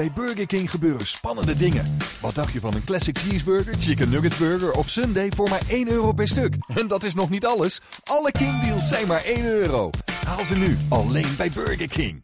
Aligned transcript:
bij 0.00 0.12
Burger 0.12 0.46
King 0.46 0.70
gebeuren 0.70 1.06
spannende 1.06 1.54
dingen. 1.54 1.96
Wat 2.20 2.34
dacht 2.34 2.52
je 2.52 2.60
van 2.60 2.74
een 2.74 2.84
classic 2.84 3.18
cheeseburger, 3.18 3.74
chicken 3.78 4.10
nugget 4.10 4.38
burger 4.38 4.72
of 4.72 4.88
sundae 4.88 5.28
voor 5.34 5.48
maar 5.48 5.62
1 5.68 5.88
euro 5.88 6.12
per 6.12 6.28
stuk? 6.28 6.56
En 6.80 6.88
dat 6.88 7.02
is 7.02 7.14
nog 7.14 7.30
niet 7.30 7.46
alles. 7.46 7.80
Alle 8.04 8.32
King 8.32 8.62
deals 8.62 8.88
zijn 8.88 9.06
maar 9.06 9.24
1 9.24 9.44
euro. 9.44 9.90
Haal 10.26 10.44
ze 10.44 10.56
nu 10.56 10.76
alleen 10.88 11.36
bij 11.36 11.50
Burger 11.50 11.88
King. 11.88 12.20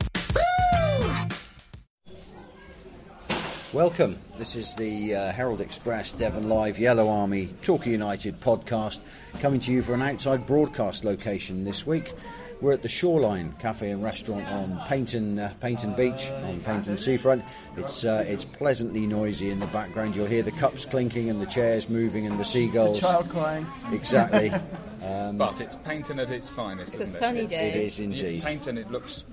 Welcome. 3.71 4.15
This 4.39 4.57
is 4.57 4.75
the 4.75 5.09
uh, 5.11 5.37
Herald 5.37 5.61
Express 5.61 6.17
Devon 6.17 6.59
Live 6.59 6.81
Yellow 6.81 7.21
Army 7.21 7.49
Torquay 7.61 7.93
United 7.93 8.39
podcast 8.39 9.01
coming 9.41 9.63
to 9.63 9.71
you 9.71 9.83
from 9.83 10.01
an 10.01 10.09
outside 10.09 10.45
broadcast 10.45 11.05
location 11.05 11.65
this 11.65 11.85
week. 11.85 12.13
We're 12.61 12.73
at 12.73 12.83
the 12.83 12.89
Shoreline 12.89 13.53
Cafe 13.59 13.91
and 13.91 14.03
Restaurant 14.03 14.47
on 14.49 14.79
Paignton, 14.87 15.39
uh, 15.39 15.53
Paignton 15.61 15.95
Beach, 15.97 16.31
on 16.31 16.59
Paignton 16.61 16.99
Seafront. 16.99 17.45
It's, 17.77 18.05
uh, 18.05 18.25
it's 18.27 18.47
pleasantly 18.47 19.07
noisy 19.07 19.51
in 19.51 19.61
the 19.61 19.67
background. 19.67 20.17
You'll 20.17 20.27
hear 20.27 20.43
the 20.43 20.53
cups 20.53 20.87
clinking 20.87 21.29
and 21.29 21.41
the 21.41 21.47
chairs 21.47 21.91
moving 21.91 22.27
and 22.27 22.41
the 22.41 22.45
seagulls. 22.45 23.01
Child 23.01 23.29
crying. 23.29 23.67
Exactly. 23.93 24.51
But 25.07 25.61
it's 25.61 25.77
Paignton 25.77 26.21
at 26.21 26.33
its 26.33 26.49
finest. 26.49 26.95
It's 26.95 27.01
a 27.01 27.03
isn't 27.05 27.17
sunny 27.17 27.41
it? 27.41 27.51
day. 27.51 27.69
it 27.69 27.77
is 27.77 28.01
indeed. 28.01 28.43
Paignton, 28.43 28.77
it 28.77 28.91
looks. 28.91 29.25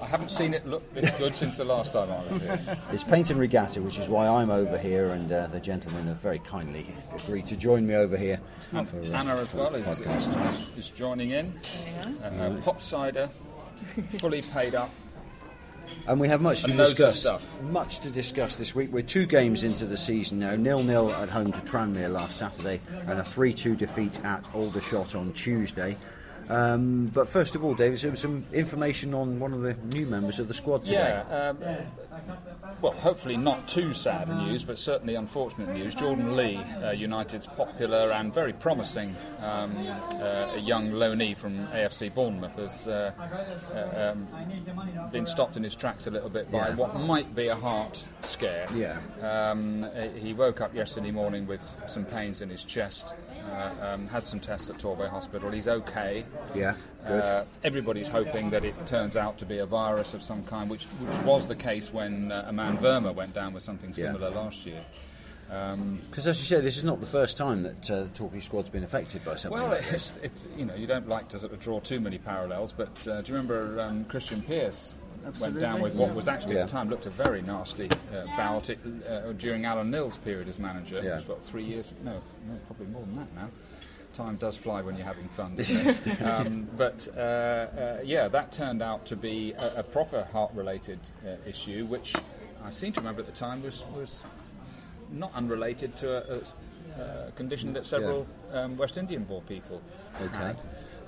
I 0.00 0.06
haven't 0.06 0.30
seen 0.30 0.52
it 0.54 0.66
look 0.66 0.92
this 0.94 1.18
good 1.18 1.32
since 1.34 1.56
the 1.56 1.64
last 1.64 1.92
time 1.94 2.10
I 2.10 2.32
was 2.32 2.42
here. 2.42 2.78
It's 2.92 3.02
Paignton 3.04 3.38
Regatta, 3.38 3.80
which 3.80 3.98
is 3.98 4.08
why 4.08 4.28
I'm 4.28 4.50
over 4.50 4.76
here, 4.76 5.08
and 5.10 5.30
uh, 5.32 5.46
the 5.46 5.60
gentlemen 5.60 6.06
have 6.06 6.20
very 6.20 6.38
kindly 6.40 6.86
agreed 7.14 7.46
to 7.46 7.56
join 7.56 7.86
me 7.86 7.94
over 7.94 8.16
here. 8.16 8.40
And 8.72 8.86
for, 8.86 8.98
uh, 8.98 9.16
Anna 9.18 9.36
as 9.36 9.54
well 9.54 9.70
for 9.70 9.78
is, 9.78 10.00
is, 10.00 10.78
is 10.78 10.90
joining 10.90 11.30
in. 11.30 11.52
Uh, 12.22 12.26
uh, 12.26 12.60
pop 12.60 12.82
cider, 12.82 13.28
fully 14.20 14.42
paid 14.42 14.74
up. 14.74 14.90
And 16.08 16.20
we 16.20 16.28
have 16.28 16.40
much 16.42 16.64
to 16.64 16.70
And 16.70 16.78
loads 16.78 16.92
of 16.92 16.96
discuss. 16.96 17.20
stuff. 17.20 17.62
Much 17.62 18.00
to 18.00 18.10
discuss 18.10 18.56
this 18.56 18.74
week. 18.74 18.92
We're 18.92 19.02
two 19.02 19.24
games 19.24 19.62
into 19.62 19.86
the 19.86 19.96
season 19.96 20.40
now. 20.40 20.56
Nil 20.56 20.82
nil 20.82 21.10
at 21.12 21.28
home 21.30 21.52
to 21.52 21.60
Tranmere 21.60 22.12
last 22.12 22.36
Saturday, 22.38 22.80
and 23.06 23.18
a 23.18 23.24
three-two 23.24 23.76
defeat 23.76 24.22
at 24.24 24.44
Aldershot 24.54 25.14
on 25.14 25.32
Tuesday. 25.32 25.96
Um, 26.48 27.06
but 27.06 27.28
first 27.28 27.54
of 27.54 27.64
all, 27.64 27.74
David, 27.74 28.18
some 28.18 28.44
information 28.52 29.14
on 29.14 29.38
one 29.40 29.52
of 29.52 29.62
the 29.62 29.74
new 29.94 30.06
members 30.06 30.38
of 30.38 30.48
the 30.48 30.54
squad 30.54 30.84
today. 30.84 31.22
Yeah. 31.28 31.48
Um, 31.50 31.58
well, 32.80 32.92
hopefully 32.92 33.36
not 33.36 33.68
too 33.68 33.92
sad 33.94 34.28
news, 34.28 34.64
but 34.64 34.78
certainly 34.78 35.14
unfortunate 35.14 35.70
news. 35.74 35.94
Jordan 35.94 36.36
Lee, 36.36 36.56
uh, 36.56 36.90
United's 36.90 37.46
popular 37.46 38.12
and 38.12 38.32
very 38.34 38.52
promising 38.52 39.14
um, 39.40 39.74
uh, 40.20 40.56
young 40.60 40.90
loanee 40.92 41.36
from 41.36 41.66
AFC 41.68 42.12
Bournemouth, 42.12 42.56
has 42.56 42.86
uh, 42.86 43.12
uh, 43.74 44.12
um, 44.12 45.10
been 45.10 45.26
stopped 45.26 45.56
in 45.56 45.62
his 45.62 45.74
tracks 45.74 46.06
a 46.06 46.10
little 46.10 46.28
bit 46.28 46.50
by 46.50 46.68
Yeah. 46.68 46.74
what 46.76 47.00
might 47.00 47.34
be 47.34 47.48
a 47.48 47.56
heart 47.56 48.04
scare. 48.22 48.66
Yeah. 48.74 48.98
Um, 49.22 49.86
he 50.20 50.32
woke 50.32 50.60
up 50.60 50.74
yesterday 50.74 51.10
morning 51.10 51.46
with 51.46 51.68
some 51.86 52.04
pains 52.04 52.42
in 52.42 52.48
his 52.50 52.64
chest. 52.64 53.14
Uh, 53.50 53.70
um, 53.94 54.06
had 54.08 54.22
some 54.24 54.40
tests 54.40 54.68
at 54.70 54.76
Torbay 54.76 55.08
Hospital. 55.08 55.50
He's 55.50 55.68
okay. 55.68 56.24
Yeah, 56.54 56.74
good. 57.06 57.22
Uh, 57.22 57.44
everybody's 57.64 58.08
hoping 58.08 58.50
that 58.50 58.64
it 58.64 58.74
turns 58.86 59.16
out 59.16 59.38
to 59.38 59.44
be 59.46 59.58
a 59.58 59.66
virus 59.66 60.14
of 60.14 60.22
some 60.22 60.42
kind, 60.44 60.70
which, 60.70 60.84
which 60.84 61.18
was 61.24 61.48
the 61.48 61.56
case 61.56 61.92
when 61.92 62.32
uh, 62.32 62.46
Aman 62.48 62.78
Verma 62.78 63.14
went 63.14 63.34
down 63.34 63.52
with 63.52 63.62
something 63.62 63.90
Yeah. 63.90 64.12
similar 64.12 64.30
last 64.30 64.64
year. 64.66 64.80
Um, 65.50 66.00
Because 66.10 66.26
as 66.26 66.40
you 66.40 66.46
said, 66.56 66.64
this 66.64 66.76
is 66.76 66.82
not 66.84 66.98
the 67.00 67.06
first 67.06 67.36
time 67.36 67.62
that 67.62 67.90
uh, 67.90 68.02
the 68.04 68.08
Torquay 68.08 68.40
squad's 68.40 68.70
been 68.70 68.82
affected 68.82 69.24
by 69.24 69.36
something 69.36 69.60
well, 69.60 69.70
like 69.70 69.88
this. 69.90 70.16
it's, 70.16 70.44
it's 70.44 70.48
you 70.58 70.64
know 70.64 70.74
you 70.74 70.88
don't 70.88 71.08
like 71.08 71.28
to 71.28 71.38
sort 71.38 71.52
of 71.52 71.60
draw 71.60 71.78
too 71.78 72.00
many 72.00 72.18
parallels, 72.18 72.72
but 72.72 73.06
uh, 73.06 73.20
do 73.22 73.30
you 73.32 73.38
remember 73.38 73.80
um, 73.80 74.04
Krystian 74.06 74.44
Pearce 74.44 74.94
went 75.40 75.60
down 75.60 75.80
with 75.80 75.94
what 75.94 76.14
was 76.14 76.26
actually 76.28 76.54
Yeah. 76.54 76.62
at 76.62 76.66
the 76.68 76.72
time 76.72 76.88
looked 76.88 77.06
a 77.06 77.10
very 77.10 77.42
nasty 77.42 77.88
uh, 78.12 78.26
bout 78.36 78.70
it, 78.70 78.78
uh, 79.08 79.32
during 79.32 79.64
Alan 79.64 79.90
Knill's 79.90 80.16
period 80.16 80.48
as 80.48 80.58
manager. 80.58 81.00
Yeah. 81.02 81.12
It 81.12 81.14
was 81.16 81.24
about 81.26 81.42
three 81.42 81.64
years. 81.64 81.94
No, 82.04 82.12
no, 82.48 82.54
probably 82.66 82.86
more 82.86 83.02
than 83.02 83.16
that 83.16 83.34
now. 83.34 83.48
Time 84.16 84.36
does 84.36 84.56
fly 84.56 84.80
when 84.80 84.96
you're 84.96 85.04
having 85.04 85.28
fun. 85.28 85.58
um, 86.24 86.66
but 86.78 87.06
uh, 87.14 87.20
uh, 87.20 88.00
yeah, 88.02 88.28
that 88.28 88.50
turned 88.50 88.80
out 88.80 89.04
to 89.06 89.16
be 89.16 89.52
a, 89.52 89.80
a 89.80 89.82
proper 89.82 90.26
heart-related 90.32 90.98
uh, 91.26 91.32
issue, 91.46 91.84
which 91.84 92.14
I 92.64 92.70
seem 92.70 92.94
to 92.94 93.00
remember 93.00 93.20
at 93.20 93.26
the 93.26 93.32
time 93.32 93.62
was 93.62 93.84
was 93.94 94.24
not 95.12 95.32
unrelated 95.34 95.96
to 95.98 96.08
a, 96.16 96.40
a, 96.98 97.26
a 97.28 97.32
condition 97.32 97.74
that 97.74 97.84
several 97.84 98.26
um, 98.52 98.76
West 98.78 98.96
Indian 98.96 99.24
ball 99.24 99.42
people 99.42 99.82
Okay. 100.20 100.34
had, 100.34 100.56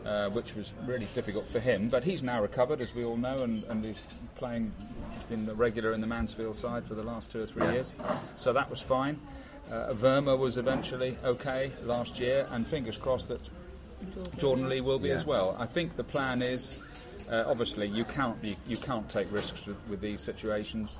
uh, 0.05 0.29
which 0.31 0.55
was 0.55 0.75
really 0.85 1.09
difficult 1.15 1.49
for 1.49 1.61
him. 1.61 1.89
But 1.89 2.05
he's 2.05 2.23
now 2.23 2.43
recovered, 2.43 2.83
as 2.83 2.95
we 2.95 3.05
all 3.05 3.17
know, 3.17 3.39
and, 3.43 3.65
and 3.65 3.83
he's 3.83 4.05
playing. 4.37 4.71
He's 5.15 5.23
been 5.25 5.49
a 5.49 5.55
regular 5.55 5.93
in 5.93 6.03
the 6.03 6.07
Mansfield 6.07 6.57
side 6.57 6.85
for 6.85 6.95
the 6.95 7.03
last 7.03 7.33
two 7.33 7.41
or 7.43 7.47
three 7.47 7.67
years, 7.73 7.91
so 8.37 8.53
that 8.53 8.69
was 8.69 8.83
fine. 8.83 9.19
Uh, 9.71 9.93
Verma 9.93 10.37
was 10.39 10.57
eventually 10.57 11.17
okay 11.25 11.71
last 11.83 12.19
year, 12.19 12.47
and 12.53 12.67
fingers 12.67 12.97
crossed 12.97 13.29
that 13.29 13.41
Jordan 14.39 14.69
Lee 14.69 14.81
will 14.81 14.99
be 14.99 15.09
Yeah. 15.09 15.15
as 15.15 15.27
well. 15.27 15.57
I 15.59 15.67
think 15.67 15.97
the 15.97 16.05
plan 16.05 16.41
is 16.43 16.83
uh, 17.31 17.45
obviously 17.47 17.87
you 17.87 18.05
can't 18.05 18.37
you, 18.43 18.57
you 18.67 18.77
can't 18.77 19.09
take 19.11 19.31
risks 19.31 19.67
with, 19.67 19.77
with 19.89 20.01
these 20.01 20.21
situations, 20.23 20.99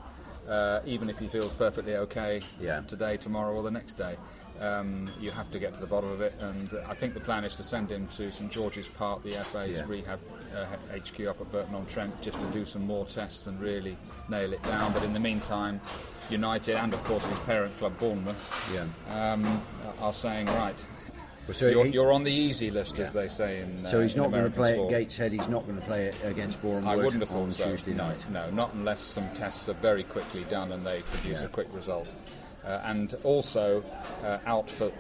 uh, 0.49 0.81
even 0.85 1.09
if 1.09 1.19
he 1.19 1.27
feels 1.29 1.55
perfectly 1.55 1.97
okay 1.97 2.41
Yeah. 2.61 2.81
today, 2.83 3.17
tomorrow, 3.17 3.55
or 3.55 3.63
the 3.63 3.71
next 3.71 3.95
day. 3.95 4.17
Um, 4.61 5.07
you 5.21 5.31
have 5.31 5.51
to 5.53 5.59
get 5.61 5.73
to 5.75 5.81
the 5.81 5.87
bottom 5.87 6.11
of 6.11 6.21
it, 6.21 6.35
and 6.41 6.69
I 6.89 6.95
think 6.95 7.15
the 7.15 7.21
plan 7.21 7.45
is 7.45 7.55
to 7.57 7.63
send 7.63 7.91
him 7.91 8.09
to 8.09 8.33
St 8.33 8.51
George's 8.51 8.89
Park, 8.89 9.23
the 9.23 9.31
FA's 9.39 9.79
Yeah. 9.79 9.85
rehab 9.87 10.19
uh, 10.57 10.67
HQ 10.93 11.27
up 11.29 11.41
at 11.41 11.53
Burton 11.53 11.75
on 11.77 11.87
Trent, 11.87 12.21
just 12.23 12.41
to 12.41 12.47
do 12.47 12.65
some 12.65 12.85
more 12.85 13.07
tests 13.07 13.47
and 13.47 13.61
really 13.61 13.97
nail 14.29 14.53
it 14.53 14.63
down. 14.65 14.93
But 14.93 15.05
in 15.05 15.13
the 15.13 15.21
meantime, 15.21 15.81
United 16.31 16.77
and 16.77 16.93
of 16.93 17.03
course 17.05 17.25
his 17.27 17.39
parent 17.41 17.77
club 17.79 17.99
Bournemouth 17.99 18.71
Yeah. 18.75 19.33
um, 19.33 19.63
are 20.01 20.13
saying 20.13 20.47
right. 20.47 20.85
Well, 21.47 21.55
so 21.55 21.67
you're, 21.69 21.87
he- 21.87 21.93
you're 21.93 22.13
on 22.13 22.25
the 22.25 22.31
easy 22.33 22.71
list, 22.71 22.99
Yeah. 22.99 23.05
as 23.07 23.15
they 23.15 23.29
say 23.29 23.61
in. 23.63 23.85
So 23.87 23.99
uh, 23.99 24.03
he's 24.03 24.15
in 24.15 24.21
not 24.23 24.31
going 24.33 24.45
to 24.45 24.51
play 24.51 24.75
sport. 24.75 24.93
at 24.93 24.99
Gateshead. 24.99 25.33
He's 25.33 25.49
not 25.49 25.67
going 25.67 25.79
to 25.79 25.85
play 25.87 26.13
against 26.25 26.61
Bournemouth. 26.61 26.87
I 26.91 26.97
wouldn't 26.97 27.21
have 27.23 27.31
on 27.35 27.47
thought 27.49 27.57
so. 27.57 27.71
Tuesday 27.71 27.95
no, 27.95 28.09
night. 28.09 28.27
No, 28.31 28.51
not 28.51 28.75
unless 28.75 29.01
some 29.01 29.27
tests 29.35 29.67
are 29.71 29.75
very 29.75 30.03
quickly 30.03 30.45
done 30.51 30.73
and 30.73 30.85
they 30.85 31.01
produce 31.01 31.41
Yeah. 31.41 31.47
a 31.47 31.49
quick 31.49 31.69
result. 31.73 32.07
Uh, 32.67 32.81
and 32.85 33.15
also 33.25 33.83
uh, 34.25 34.39
out 34.45 34.69
for 34.71 34.93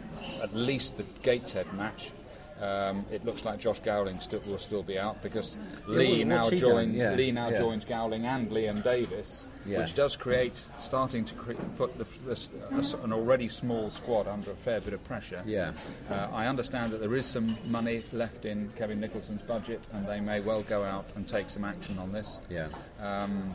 at 0.42 0.54
least 0.54 0.96
the 0.96 1.04
Gateshead 1.22 1.70
match. 1.74 2.12
Um, 2.60 3.04
it 3.12 3.24
looks 3.24 3.44
like 3.44 3.60
Josh 3.60 3.78
Gowling 3.80 4.14
still, 4.16 4.40
will 4.48 4.58
still 4.58 4.82
be 4.82 4.98
out 4.98 5.22
because 5.22 5.56
Lee 5.86 6.24
now 6.24 6.42
what's 6.42 6.54
he 6.54 6.60
done? 6.60 6.70
joins 6.70 6.96
Yeah, 6.96 7.14
Lee 7.14 7.30
now 7.30 7.50
yeah. 7.50 7.58
joins 7.58 7.84
Gowling 7.84 8.26
and 8.26 8.50
Liam 8.50 8.82
Davis, 8.82 9.46
which 9.64 9.94
does 9.94 10.16
create 10.16 10.64
starting 10.78 11.24
to 11.24 11.34
cre- 11.34 11.52
put 11.76 11.96
the, 11.98 12.06
this, 12.26 12.50
a 12.72 12.96
an 13.04 13.12
already 13.12 13.46
small 13.46 13.90
squad 13.90 14.26
under 14.26 14.50
a 14.50 14.54
fair 14.56 14.80
bit 14.80 14.92
of 14.92 15.04
pressure. 15.04 15.42
Yeah. 15.46 15.72
Uh, 16.10 16.28
I 16.32 16.46
understand 16.48 16.92
that 16.92 17.00
there 17.00 17.14
is 17.14 17.26
some 17.26 17.56
money 17.66 18.02
left 18.12 18.44
in 18.44 18.68
Kevin 18.70 18.98
Nicholson's 18.98 19.42
budget, 19.42 19.80
and 19.92 20.06
they 20.06 20.18
may 20.18 20.40
well 20.40 20.62
go 20.62 20.82
out 20.82 21.06
and 21.14 21.28
take 21.28 21.50
some 21.50 21.64
action 21.64 21.96
on 21.98 22.10
this. 22.10 22.40
Yeah. 22.50 22.68
Um, 23.00 23.54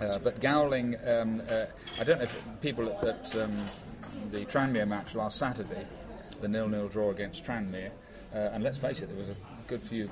uh, 0.00 0.18
but 0.20 0.40
Gowling, 0.40 0.96
um, 1.06 1.42
uh, 1.50 1.66
I 2.00 2.04
don't 2.04 2.16
know 2.18 2.24
if 2.24 2.46
people 2.62 2.88
at, 2.88 3.04
at 3.04 3.36
um, 3.36 3.64
the 4.30 4.46
Tranmere 4.46 4.88
match 4.88 5.14
last 5.14 5.38
Saturday, 5.38 5.86
the 6.40 6.48
nil-nil 6.48 6.88
draw 6.88 7.10
against 7.10 7.44
Tranmere, 7.44 7.90
uh, 8.34 8.50
and 8.52 8.64
let's 8.64 8.78
face 8.78 9.02
it, 9.02 9.08
there 9.08 9.18
was 9.18 9.28
a 9.28 9.36
good 9.68 9.80
few 9.80 10.08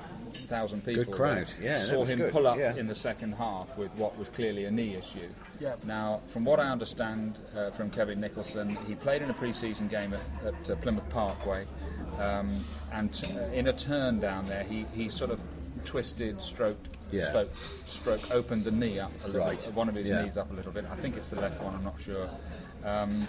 thousand 0.47 0.85
people. 0.85 1.03
Good 1.03 1.13
crowd, 1.13 1.47
that 1.47 1.61
yeah, 1.61 1.79
saw 1.79 2.05
him 2.05 2.17
good, 2.19 2.31
pull 2.31 2.47
up 2.47 2.57
yeah. 2.57 2.75
in 2.75 2.87
the 2.87 2.95
second 2.95 3.33
half 3.33 3.77
with 3.77 3.93
what 3.95 4.17
was 4.17 4.29
clearly 4.29 4.65
a 4.65 4.71
knee 4.71 4.95
issue. 4.95 5.29
Yeah. 5.59 5.75
Now, 5.85 6.21
from 6.29 6.45
what 6.45 6.59
I 6.59 6.67
understand 6.69 7.37
uh, 7.55 7.71
from 7.71 7.89
Kevin 7.89 8.19
Nicholson, 8.19 8.69
he 8.87 8.95
played 8.95 9.21
in 9.21 9.29
a 9.29 9.33
pre-season 9.33 9.87
game 9.87 10.13
at, 10.13 10.45
at 10.45 10.69
uh, 10.69 10.75
Plymouth 10.77 11.09
Parkway, 11.09 11.65
um, 12.19 12.63
and 12.91 13.09
uh, 13.35 13.53
in 13.53 13.67
a 13.67 13.73
turn 13.73 14.19
down 14.19 14.45
there, 14.47 14.63
he, 14.63 14.85
he 14.93 15.09
sort 15.09 15.31
of 15.31 15.39
twisted, 15.85 16.41
stroked, 16.41 16.97
Yeah. 17.11 17.25
stroke, 17.29 17.55
stroke, 17.85 18.31
opened 18.31 18.63
the 18.63 18.71
knee 18.71 18.99
up 18.99 19.11
a 19.23 19.27
little, 19.27 19.47
Right. 19.47 19.63
one 19.73 19.89
of 19.89 19.95
his 19.95 20.07
Yeah. 20.07 20.23
knees 20.23 20.37
up 20.37 20.51
a 20.51 20.53
little 20.53 20.71
bit. 20.71 20.85
I 20.91 20.95
think 20.95 21.17
it's 21.17 21.29
the 21.29 21.41
left 21.41 21.61
one. 21.61 21.75
I'm 21.75 21.83
not 21.83 21.99
sure. 22.01 22.29
Um, 22.83 23.27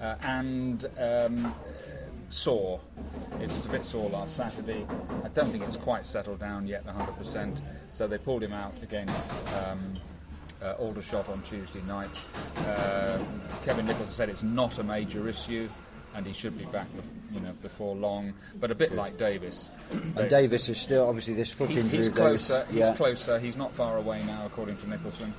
uh, 0.00 0.16
and 0.22 0.84
um, 0.98 1.54
sore. 2.34 2.80
It 3.40 3.52
was 3.52 3.66
a 3.66 3.68
bit 3.68 3.84
sore 3.84 4.10
last 4.10 4.36
Saturday. 4.36 4.84
I 5.24 5.28
don't 5.28 5.48
think 5.48 5.64
it's 5.64 5.76
quite 5.76 6.04
settled 6.04 6.40
down 6.40 6.66
yet, 6.66 6.84
100%. 6.84 7.60
So 7.90 8.06
they 8.06 8.18
pulled 8.18 8.42
him 8.42 8.52
out 8.52 8.74
against 8.82 9.32
um, 9.54 9.94
uh, 10.62 10.72
Aldershot 10.78 11.28
on 11.28 11.40
Tuesday 11.42 11.80
night. 11.82 12.24
Uh, 12.66 13.18
Kevin 13.64 13.86
Nicholson 13.86 14.08
said 14.08 14.28
it's 14.28 14.42
not 14.42 14.78
a 14.78 14.84
major 14.84 15.28
issue. 15.28 15.68
And 16.16 16.24
he 16.24 16.32
should 16.32 16.56
be 16.56 16.64
back, 16.66 16.86
you 17.32 17.40
know, 17.40 17.52
before 17.60 17.96
long. 17.96 18.34
But 18.60 18.70
a 18.70 18.74
bit 18.76 18.92
like 18.94 19.18
Davis, 19.18 19.72
And 20.16 20.30
Davis 20.30 20.68
is 20.68 20.80
still 20.80 21.08
obviously 21.08 21.34
this 21.34 21.52
foot 21.52 21.70
He's, 21.70 21.78
injury. 21.78 21.96
he's 21.96 22.06
of 22.06 22.14
Davis, 22.14 22.46
closer. 22.46 22.66
He's 22.66 22.76
yeah. 22.76 22.94
closer. 22.94 23.38
He's 23.40 23.56
not 23.56 23.72
far 23.72 23.96
away 23.96 24.22
now, 24.24 24.46
according 24.46 24.76
to 24.76 24.88
Nicholson. 24.88 25.34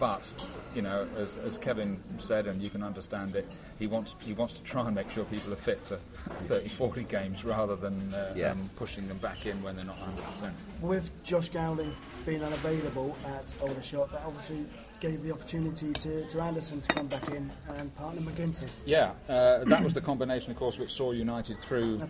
But 0.00 0.32
you 0.74 0.80
know, 0.82 1.06
as, 1.18 1.36
as 1.38 1.58
Kevin 1.58 2.00
said, 2.18 2.46
and 2.46 2.60
you 2.62 2.70
can 2.70 2.82
understand 2.82 3.36
it, 3.36 3.46
he 3.78 3.86
wants 3.86 4.14
he 4.22 4.32
wants 4.32 4.54
to 4.58 4.64
try 4.64 4.86
and 4.86 4.94
make 4.94 5.10
sure 5.10 5.24
people 5.26 5.52
are 5.52 5.56
fit 5.56 5.78
for 5.82 5.96
30, 6.48 6.68
40 6.68 7.02
games 7.04 7.44
rather 7.44 7.76
than 7.76 7.94
uh, 8.14 8.32
Yeah. 8.34 8.52
um, 8.52 8.70
pushing 8.76 9.06
them 9.06 9.18
back 9.18 9.44
in 9.46 9.62
when 9.62 9.76
they're 9.76 9.84
not 9.84 9.98
100. 9.98 10.24
percent 10.24 10.54
With 10.80 11.10
Josh 11.22 11.50
Gowling 11.50 11.94
being 12.24 12.42
unavailable 12.42 13.14
at 13.26 13.54
Aldershot, 13.60 14.10
that 14.12 14.22
obviously 14.26 14.64
gave 15.00 15.22
the 15.22 15.32
opportunity 15.32 15.92
to, 15.94 16.26
to 16.28 16.40
Anderson 16.40 16.80
to 16.82 16.88
come 16.94 17.06
back 17.06 17.26
in 17.28 17.50
and 17.78 17.94
partner 17.96 18.20
McGinty. 18.20 18.68
Yeah, 18.84 19.12
uh, 19.28 19.64
that 19.64 19.82
was 19.82 19.94
the 19.94 20.00
combination, 20.00 20.50
of 20.50 20.58
course, 20.58 20.78
which 20.78 20.90
saw 20.92 21.12
United 21.12 21.58
through 21.58 22.00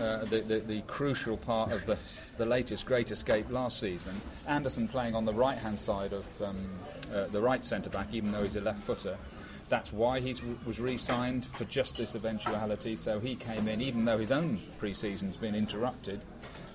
uh, 0.00 0.24
the, 0.26 0.40
the, 0.46 0.60
the 0.60 0.82
crucial 0.82 1.36
part 1.38 1.72
of 1.72 1.84
the, 1.86 1.98
the 2.36 2.46
latest 2.46 2.86
Great 2.86 3.10
Escape 3.10 3.50
last 3.50 3.80
season. 3.80 4.14
Anderson 4.46 4.86
playing 4.88 5.14
on 5.14 5.24
the 5.24 5.32
right 5.32 5.58
hand 5.58 5.78
side 5.78 6.12
of 6.12 6.24
um, 6.42 6.56
uh, 7.14 7.24
the 7.26 7.40
right 7.40 7.64
centre 7.64 7.90
back, 7.90 8.08
even 8.12 8.30
though 8.30 8.42
he's 8.42 8.56
a 8.56 8.60
left 8.60 8.82
footer. 8.84 9.16
That's 9.70 9.92
why 9.92 10.20
he 10.20 10.34
was 10.66 10.78
re 10.78 10.98
signed 10.98 11.46
for 11.46 11.64
just 11.64 11.96
this 11.96 12.14
eventuality. 12.14 12.96
So 12.96 13.18
he 13.18 13.34
came 13.34 13.66
in, 13.66 13.80
even 13.80 14.04
though 14.04 14.18
his 14.18 14.30
own 14.30 14.60
pre 14.78 14.92
season's 14.92 15.38
been 15.38 15.54
interrupted 15.54 16.20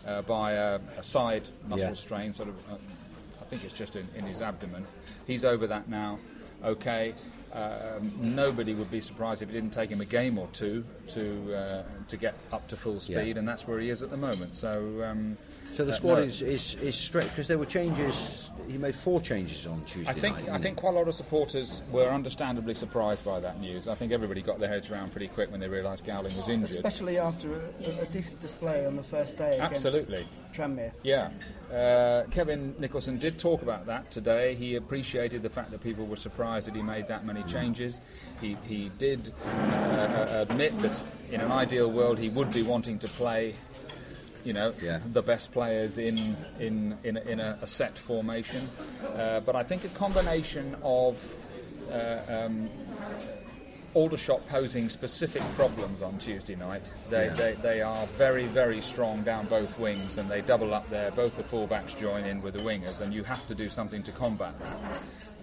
uh, 0.07 0.23
by 0.23 0.53
a, 0.53 0.79
a 0.97 1.03
side 1.03 1.43
muscle 1.67 1.89
Yeah. 1.89 1.93
strain, 1.93 2.33
sort 2.33 2.49
of. 2.49 2.81
I 3.49 3.51
think 3.51 3.63
it's 3.63 3.73
just 3.73 3.95
in, 3.95 4.07
in 4.15 4.25
his 4.25 4.43
abdomen. 4.43 4.85
He's 5.25 5.43
over 5.43 5.65
that 5.65 5.89
now. 5.89 6.19
Okay. 6.63 7.15
Um, 7.51 8.11
nobody 8.19 8.75
would 8.75 8.91
be 8.91 9.01
surprised 9.01 9.41
if 9.41 9.49
it 9.49 9.53
didn't 9.53 9.71
take 9.71 9.89
him 9.89 10.01
a 10.01 10.05
game 10.05 10.37
or 10.37 10.47
two 10.53 10.85
to 11.07 11.55
uh, 11.55 11.83
to 12.09 12.15
get 12.17 12.35
up 12.53 12.67
to 12.67 12.77
full 12.77 12.99
speed, 12.99 13.15
Yeah. 13.15 13.39
and 13.39 13.47
that's 13.47 13.67
where 13.67 13.79
he 13.79 13.89
is 13.89 14.03
at 14.03 14.11
the 14.11 14.17
moment. 14.17 14.53
So, 14.53 15.03
um, 15.03 15.35
So 15.71 15.83
the 15.83 15.93
uh, 15.93 15.95
squad 15.95 16.15
no. 16.17 16.21
is, 16.21 16.43
is, 16.43 16.75
is 16.75 16.95
strict 16.95 17.29
because 17.31 17.47
there 17.47 17.57
were 17.57 17.65
changes. 17.65 18.51
He 18.69 18.77
made 18.77 18.95
four 18.95 19.19
changes 19.19 19.65
on 19.65 19.83
Tuesday 19.83 20.11
I 20.11 20.13
think 20.13 20.35
night. 20.45 20.49
I 20.49 20.57
think 20.59 20.77
quite 20.77 20.93
a 20.93 20.97
lot 20.97 21.07
of 21.07 21.15
supporters 21.15 21.81
were 21.91 22.07
understandably 22.07 22.75
surprised 22.75 23.25
by 23.25 23.39
that 23.39 23.59
news. 23.59 23.87
I 23.87 23.95
think 23.95 24.11
everybody 24.11 24.43
got 24.43 24.59
their 24.59 24.69
heads 24.69 24.91
around 24.91 25.11
pretty 25.11 25.27
quick 25.27 25.49
when 25.49 25.59
they 25.59 25.67
realised 25.67 26.05
Gowling 26.05 26.25
was 26.25 26.47
injured. 26.47 26.77
Especially 26.77 27.17
after 27.17 27.51
a, 27.51 28.01
a 28.01 28.05
decent 28.05 28.39
display 28.41 28.85
on 28.85 28.95
the 28.95 29.01
first 29.01 29.37
day 29.37 29.57
against 29.57 29.87
Absolutely. 29.87 30.23
Tranmere. 30.53 30.91
Yeah. 31.01 31.31
Uh, 31.73 32.25
Kevin 32.29 32.75
Nicholson 32.77 33.17
did 33.17 33.39
talk 33.39 33.63
about 33.63 33.87
that 33.87 34.11
today. 34.11 34.53
He 34.53 34.75
appreciated 34.75 35.41
the 35.41 35.49
fact 35.49 35.71
that 35.71 35.81
people 35.81 36.05
were 36.05 36.15
surprised 36.15 36.67
that 36.67 36.75
he 36.75 36.83
made 36.83 37.07
that 37.07 37.25
many 37.25 37.41
changes. 37.43 38.01
He, 38.39 38.55
he 38.67 38.91
did 38.99 39.31
uh, 39.45 40.45
admit 40.47 40.77
that 40.79 41.03
in 41.31 41.41
an 41.41 41.51
ideal 41.51 41.89
world 41.89 42.19
he 42.19 42.29
would 42.29 42.53
be 42.53 42.61
wanting 42.61 42.99
to 42.99 43.07
play, 43.07 43.55
you 44.43 44.53
know, 44.53 44.73
Yeah. 44.81 44.99
the 45.11 45.21
best 45.21 45.51
players 45.51 45.97
in, 45.97 46.17
in, 46.59 46.97
in, 47.03 47.17
a, 47.17 47.21
in 47.21 47.39
a, 47.39 47.57
a 47.61 47.67
set 47.67 47.97
formation. 47.97 48.67
Uh, 49.15 49.39
but 49.41 49.55
I 49.55 49.63
think 49.63 49.83
a 49.83 49.89
combination 49.89 50.75
of 50.83 51.33
uh, 51.91 52.19
um, 52.45 52.69
Aldershot 53.95 54.47
posing 54.47 54.87
specific 54.87 55.41
problems 55.55 56.03
on 56.03 56.19
Tuesday 56.19 56.55
night. 56.55 56.93
They, 57.09 57.25
Yeah. 57.25 57.33
they, 57.33 57.53
they 57.53 57.81
are 57.81 58.05
very, 58.17 58.45
very 58.45 58.81
strong 58.81 59.23
down 59.23 59.47
both 59.47 59.79
wings 59.79 60.17
and 60.19 60.29
they 60.29 60.41
double 60.41 60.75
up 60.75 60.87
there. 60.89 61.09
Both 61.11 61.37
the 61.37 61.43
fullbacks 61.43 61.99
join 61.99 62.23
in 62.25 62.41
with 62.43 62.53
the 62.55 62.63
wingers, 62.63 63.01
and 63.01 63.11
you 63.13 63.23
have 63.23 63.47
to 63.47 63.55
do 63.55 63.67
something 63.67 64.03
to 64.03 64.11
combat 64.11 64.53
that. 64.59 65.01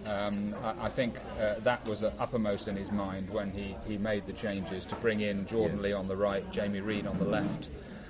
Um, 0.09 0.55
I, 0.63 0.85
I 0.85 0.89
think 0.89 1.17
uh, 1.41 1.55
that 1.59 1.85
was 1.85 2.03
uh, 2.03 2.13
uppermost 2.19 2.69
in 2.69 2.77
his 2.77 2.89
mind 2.89 3.29
when 3.31 3.51
he, 3.51 3.75
he 3.85 3.97
made 3.97 4.25
the 4.25 4.33
changes 4.33 4.85
to 4.85 4.95
bring 4.95 5.19
in 5.19 5.45
Jordan 5.45 5.77
Yeah. 5.77 5.83
Lee 5.83 5.93
on 5.93 6.07
the 6.07 6.15
right, 6.15 6.49
Jamie 6.49 6.79
Reed 6.79 7.05
on 7.05 7.19
the 7.19 7.25
left, 7.25 7.67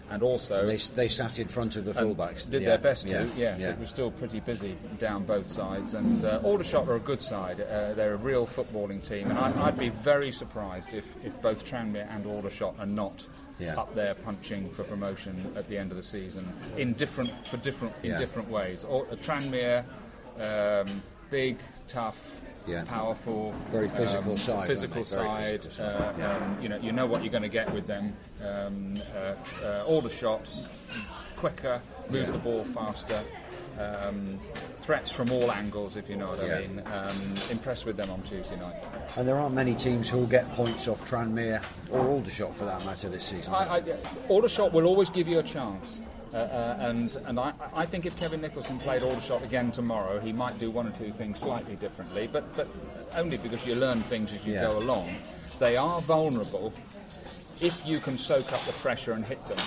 and 0.09 0.24
also 0.24 0.65
They, 0.65 0.77
they 0.77 1.07
sat 1.07 1.39
in 1.39 1.48
front 1.48 1.75
of 1.75 1.86
the 1.86 1.92
fullbacks. 1.92 2.50
Did 2.50 2.62
Yeah, 2.62 2.69
their 2.69 2.77
best 2.77 3.07
to, 3.09 3.13
yes. 3.36 3.36
yeah. 3.38 3.69
It 3.71 3.80
was 3.80 3.89
still 3.89 4.12
pretty 4.12 4.39
busy 4.39 4.75
down 5.00 5.25
both 5.25 5.45
sides. 5.45 5.94
And 5.94 6.24
uh, 6.24 6.39
Aldershot 6.44 6.88
are 6.88 6.95
a 6.95 7.00
good 7.00 7.21
side. 7.21 7.59
Uh, 7.62 7.94
they're 7.94 8.13
a 8.13 8.18
real 8.18 8.48
footballing 8.48 9.06
team. 9.07 9.30
And 9.30 9.38
I, 9.38 9.65
I'd 9.68 9.77
be 9.80 9.89
very 9.89 10.31
surprised 10.31 10.94
if, 10.94 11.06
if 11.25 11.39
both 11.42 11.65
Tranmere 11.65 12.07
and 12.15 12.25
Aldershot 12.25 12.75
are 12.80 12.86
not 12.86 13.25
Yeah. 13.59 13.75
up 13.75 13.94
there 13.95 14.13
punching 14.15 14.69
for 14.69 14.83
promotion 14.83 15.51
at 15.56 15.68
the 15.68 15.77
end 15.77 15.92
of 15.92 15.98
the 15.98 16.04
season 16.04 16.45
in 16.77 16.94
different 16.94 17.30
for 17.48 17.57
different 17.57 17.94
in 18.04 18.12
Yeah. 18.12 18.19
different 18.19 18.50
ways. 18.50 18.83
Or, 18.83 19.06
uh, 19.12 19.15
Tranmere, 19.15 19.83
um, 20.39 21.01
big, 21.30 21.57
tough. 21.88 22.42
Yeah. 22.68 22.83
Powerful, 22.83 23.54
Very 23.69 23.88
physical 23.88 24.33
um, 24.33 24.38
side, 24.38 24.68
Physical 24.68 24.98
aren't 24.98 25.09
they? 25.09 25.15
Very 25.15 25.30
side. 25.30 25.63
physical 25.63 25.71
side, 25.71 26.19
uh, 26.21 26.44
um, 26.44 26.57
you 26.62 26.68
know, 26.68 26.77
you 26.77 26.92
know 26.92 27.06
what 27.06 27.24
you're 27.24 27.31
going 27.31 27.44
to 27.44 27.48
get 27.50 27.74
with 27.74 27.88
them. 27.88 28.13
Um, 28.44 28.94
uh, 29.16 29.34
tr- 29.44 29.66
uh, 29.66 29.84
Aldershot, 29.88 30.48
quicker, 31.38 31.81
moves 32.10 32.28
Yeah. 32.28 32.31
the 32.34 32.38
ball 32.39 32.63
faster, 32.63 33.19
um, 33.80 34.39
threats 34.80 35.12
from 35.12 35.31
all 35.31 35.51
angles, 35.51 35.95
if 35.95 36.10
you 36.10 36.16
know 36.16 36.28
what 36.28 36.44
Yeah. 36.45 36.56
I 36.57 36.60
mean. 36.62 36.81
Um, 36.86 37.36
impressed 37.51 37.86
with 37.86 37.98
them 37.98 38.10
on 38.10 38.22
Tuesday 38.24 38.56
night. 38.57 38.75
And 39.18 39.28
there 39.28 39.38
aren't 39.38 39.56
many 39.56 39.74
teams 39.75 40.10
who 40.10 40.18
will 40.19 40.28
get 40.28 40.51
points 40.54 40.88
off 40.88 41.01
Tranmere 41.10 41.63
or 41.92 42.00
Aldershot 42.07 42.56
for 42.56 42.66
that 42.66 42.86
matter 42.86 43.10
this 43.10 43.24
season. 43.25 43.54
I, 43.54 43.78
I, 43.78 43.84
Aldershot 44.30 44.72
will 44.72 44.86
always 44.86 45.10
give 45.10 45.28
you 45.28 45.40
a 45.40 45.44
chance. 45.44 46.01
Uh, 46.33 46.38
uh, 46.38 46.78
and 46.81 47.16
and 47.25 47.40
I, 47.40 47.54
I 47.74 47.86
think 47.86 48.06
if 48.06 48.19
Kevin 48.19 48.42
Nicholson 48.42 48.78
played 48.80 49.01
Aldershot 49.01 49.44
again 49.44 49.72
tomorrow, 49.72 50.19
he 50.19 50.33
might 50.33 50.60
do 50.60 50.69
one 50.69 50.86
or 50.86 50.92
two 50.92 51.12
things 51.12 51.40
slightly 51.40 51.75
differently, 51.78 52.28
but, 52.31 52.44
but 52.56 52.68
only 53.16 53.38
because 53.38 53.66
you 53.66 53.75
learn 53.75 54.00
things 54.01 54.33
as 54.33 54.45
you 54.45 54.54
Yeah. 54.54 54.63
go 54.68 54.78
along. 54.78 55.16
They 55.60 55.78
are 55.78 56.01
vulnerable 56.01 56.74
if 57.62 57.86
you 57.86 58.00
can 58.00 58.18
soak 58.18 58.51
up 58.54 58.59
the 58.62 58.74
pressure 58.81 59.13
and 59.13 59.25
hit 59.25 59.44
them. 59.45 59.57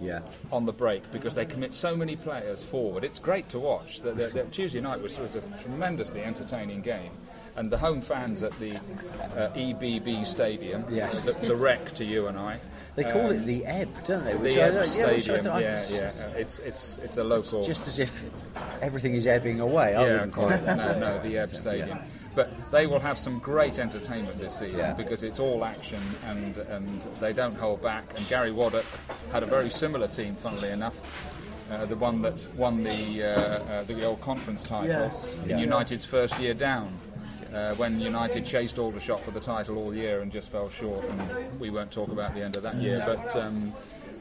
yeah. 0.00 0.20
on 0.52 0.66
the 0.66 0.72
break 0.72 1.08
because 1.12 1.34
they 1.34 1.44
commit 1.46 1.72
so 1.72 1.96
many 1.96 2.16
players 2.16 2.64
forward. 2.64 3.04
It's 3.04 3.18
great 3.18 3.48
to 3.50 3.58
watch. 3.60 4.00
The, 4.00 4.12
the, 4.12 4.26
the 4.28 4.44
Tuesday 4.44 4.80
night 4.80 5.00
was, 5.00 5.18
was 5.18 5.34
a 5.36 5.40
tremendously 5.62 6.22
entertaining 6.22 6.80
game. 6.82 7.12
And 7.56 7.70
the 7.70 7.78
home 7.78 8.00
fans 8.00 8.42
at 8.42 8.50
the 8.58 8.74
uh, 8.74 9.48
EBB 9.54 10.26
Stadium, 10.26 10.84
Yes. 10.90 11.20
the, 11.20 11.32
the 11.34 11.54
wreck 11.54 11.92
to 11.92 12.04
you 12.04 12.26
and 12.26 12.36
I, 12.36 12.58
They 12.96 13.04
call 13.04 13.30
it 13.30 13.44
the 13.44 13.64
Ebb, 13.64 13.88
don't 14.08 14.24
they? 14.24 14.32
the 14.32 14.38
Which 14.40 14.56
I 14.56 14.60
Ebb 14.62 14.74
yeah, 14.74 14.80
I 14.80 14.86
Stadium, 15.18 15.44
yeah, 15.46 15.84
yeah, 15.90 16.26
uh, 16.26 16.30
it's 16.36 16.58
it's 16.58 16.98
it's 16.98 17.16
a 17.16 17.22
local. 17.22 17.62
Just 17.62 17.86
as 17.86 18.00
if 18.00 18.42
everything 18.82 19.14
is 19.14 19.28
ebbing 19.28 19.60
away. 19.60 19.94
I 19.94 20.04
yeah, 20.04 20.12
wouldn't 20.14 20.32
call 20.32 20.50
it 20.50 20.64
that. 20.64 20.76
no, 20.76 20.98
no, 20.98 21.22
the 21.22 21.38
Ebb 21.38 21.48
Stadium. 21.64 21.98
But 22.34 22.50
they 22.70 22.86
will 22.86 22.98
have 23.00 23.16
some 23.18 23.38
great 23.38 23.78
entertainment 23.78 24.38
this 24.40 24.58
season 24.58 24.78
Yeah. 24.78 24.92
because 24.94 25.22
it's 25.22 25.38
all 25.38 25.64
action 25.64 26.00
and 26.26 26.56
and 26.56 26.88
they 27.20 27.32
don't 27.32 27.54
hold 27.56 27.82
back. 27.82 28.04
And 28.16 28.28
Gary 28.28 28.50
Waddock 28.50 28.84
had 29.32 29.42
a 29.42 29.46
very 29.46 29.70
similar 29.70 30.08
team, 30.08 30.34
funnily 30.34 30.70
enough. 30.70 30.94
Uh, 31.70 31.86
the 31.86 31.96
one 31.96 32.20
that 32.22 32.44
won 32.56 32.82
the 32.82 33.22
uh, 33.22 33.28
uh, 33.28 33.82
the 33.84 34.04
old 34.04 34.20
conference 34.20 34.62
title 34.62 34.88
Yes. 34.88 35.34
in 35.44 35.50
Yeah. 35.50 35.58
United's 35.58 36.04
first 36.04 36.38
year 36.40 36.54
down. 36.54 36.88
Uh, 37.54 37.72
when 37.76 38.00
United 38.00 38.44
chased 38.44 38.78
Aldershot 38.80 39.20
for 39.20 39.30
the 39.30 39.38
title 39.38 39.78
all 39.78 39.94
year 39.94 40.22
and 40.22 40.32
just 40.32 40.50
fell 40.50 40.68
short, 40.68 41.04
and 41.08 41.60
we 41.60 41.70
won't 41.70 41.92
talk 41.92 42.08
about 42.08 42.34
the 42.34 42.42
end 42.42 42.56
of 42.56 42.64
that 42.64 42.74
year. 42.74 43.00
But 43.06 43.36
um, 43.36 43.72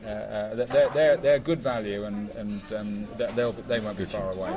uh, 0.06 0.08
uh, 0.10 0.66
they're, 0.66 0.90
they're, 0.90 1.18
they're 1.18 1.40
good 1.40 1.60
value, 1.62 2.04
and, 2.06 2.30
and 2.32 2.74
um, 2.74 3.08
they'll, 3.36 3.52
they 3.54 3.80
won't 3.80 3.98
be 3.98 4.06
far 4.06 4.32
away. 4.32 4.52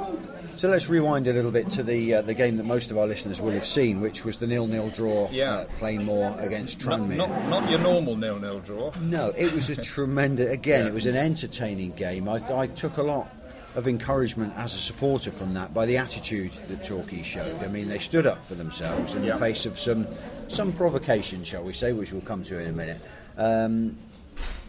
So 0.56 0.68
let's 0.68 0.88
rewind 0.88 1.26
a 1.28 1.32
little 1.32 1.50
bit 1.52 1.70
to 1.70 1.82
the 1.82 2.14
uh, 2.14 2.22
the 2.22 2.34
game 2.34 2.56
that 2.56 2.64
most 2.64 2.90
of 2.90 2.98
our 2.98 3.06
listeners 3.06 3.40
will 3.40 3.52
have 3.52 3.64
seen, 3.64 4.00
which 4.00 4.24
was 4.24 4.38
the 4.38 4.46
nil-nil 4.46 4.90
draw 4.90 5.28
Yeah. 5.30 5.64
uh, 5.80 6.36
against 6.40 6.84
Not, 6.86 7.00
Tranmere. 7.00 7.16
not, 7.16 7.48
not 7.48 7.70
your 7.70 7.78
normal 7.80 8.16
nil-nil 8.16 8.60
draw. 8.60 8.92
No, 9.00 9.32
it 9.36 9.52
was 9.52 9.70
a 9.70 9.76
tremendous. 9.82 10.52
Again, 10.52 10.84
Yeah. 10.84 10.90
it 10.90 10.94
was 10.94 11.06
an 11.06 11.16
entertaining 11.16 11.92
game. 11.92 12.28
I, 12.28 12.40
I 12.54 12.66
took 12.66 12.96
a 12.96 13.02
lot 13.02 13.28
of 13.76 13.86
encouragement 13.86 14.54
as 14.56 14.72
a 14.74 14.78
supporter 14.78 15.30
from 15.30 15.52
that 15.54 15.74
by 15.74 15.84
the 15.84 15.98
attitude 15.98 16.50
that 16.50 16.82
Torquay 16.82 17.22
showed. 17.22 17.62
I 17.62 17.68
mean, 17.68 17.88
they 17.88 17.98
stood 17.98 18.26
up 18.26 18.42
for 18.44 18.54
themselves 18.54 19.14
in 19.14 19.22
Yeah. 19.22 19.34
the 19.34 19.38
face 19.38 19.66
of 19.66 19.78
some 19.78 20.06
some 20.48 20.72
provocation, 20.72 21.44
shall 21.44 21.62
we 21.64 21.72
say, 21.74 21.92
which 21.92 22.12
we'll 22.12 22.22
come 22.22 22.42
to 22.44 22.58
in 22.58 22.68
a 22.68 22.72
minute. 22.72 23.00
Um, 23.36 23.96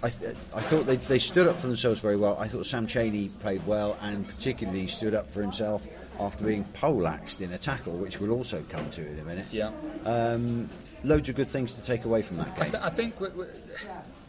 I, 0.04 0.10
th- 0.10 0.32
I 0.56 0.62
thought 0.62 0.86
they, 0.86 0.98
they 0.98 1.18
stood 1.20 1.48
up 1.48 1.56
for 1.56 1.68
themselves 1.68 2.02
very 2.02 2.18
well. 2.18 2.38
I 2.40 2.48
thought 2.48 2.66
Sam 2.68 2.86
Cheney 2.86 3.30
played 3.40 3.66
well 3.66 3.98
and 4.04 4.28
particularly 4.28 4.86
stood 4.88 5.16
up 5.16 5.30
for 5.30 5.42
himself 5.42 5.88
after 6.20 6.44
being 6.46 6.66
poleaxed 6.74 7.42
in 7.42 7.52
a 7.52 7.58
tackle, 7.58 7.94
which 7.94 8.20
we'll 8.20 8.32
also 8.32 8.62
come 8.70 8.88
to 8.92 9.10
in 9.12 9.18
a 9.20 9.24
minute. 9.24 9.46
Yeah. 9.52 9.72
Um, 10.06 10.70
loads 11.04 11.30
of 11.30 11.36
good 11.36 11.48
things 11.48 11.74
to 11.76 11.82
take 11.82 12.06
away 12.06 12.22
from 12.22 12.38
that 12.38 12.48
I, 12.48 12.50
game. 12.64 12.72
th- 12.72 12.84
I 12.84 12.90
think 12.90 13.20
we- 13.20 13.30
we- 13.30 13.46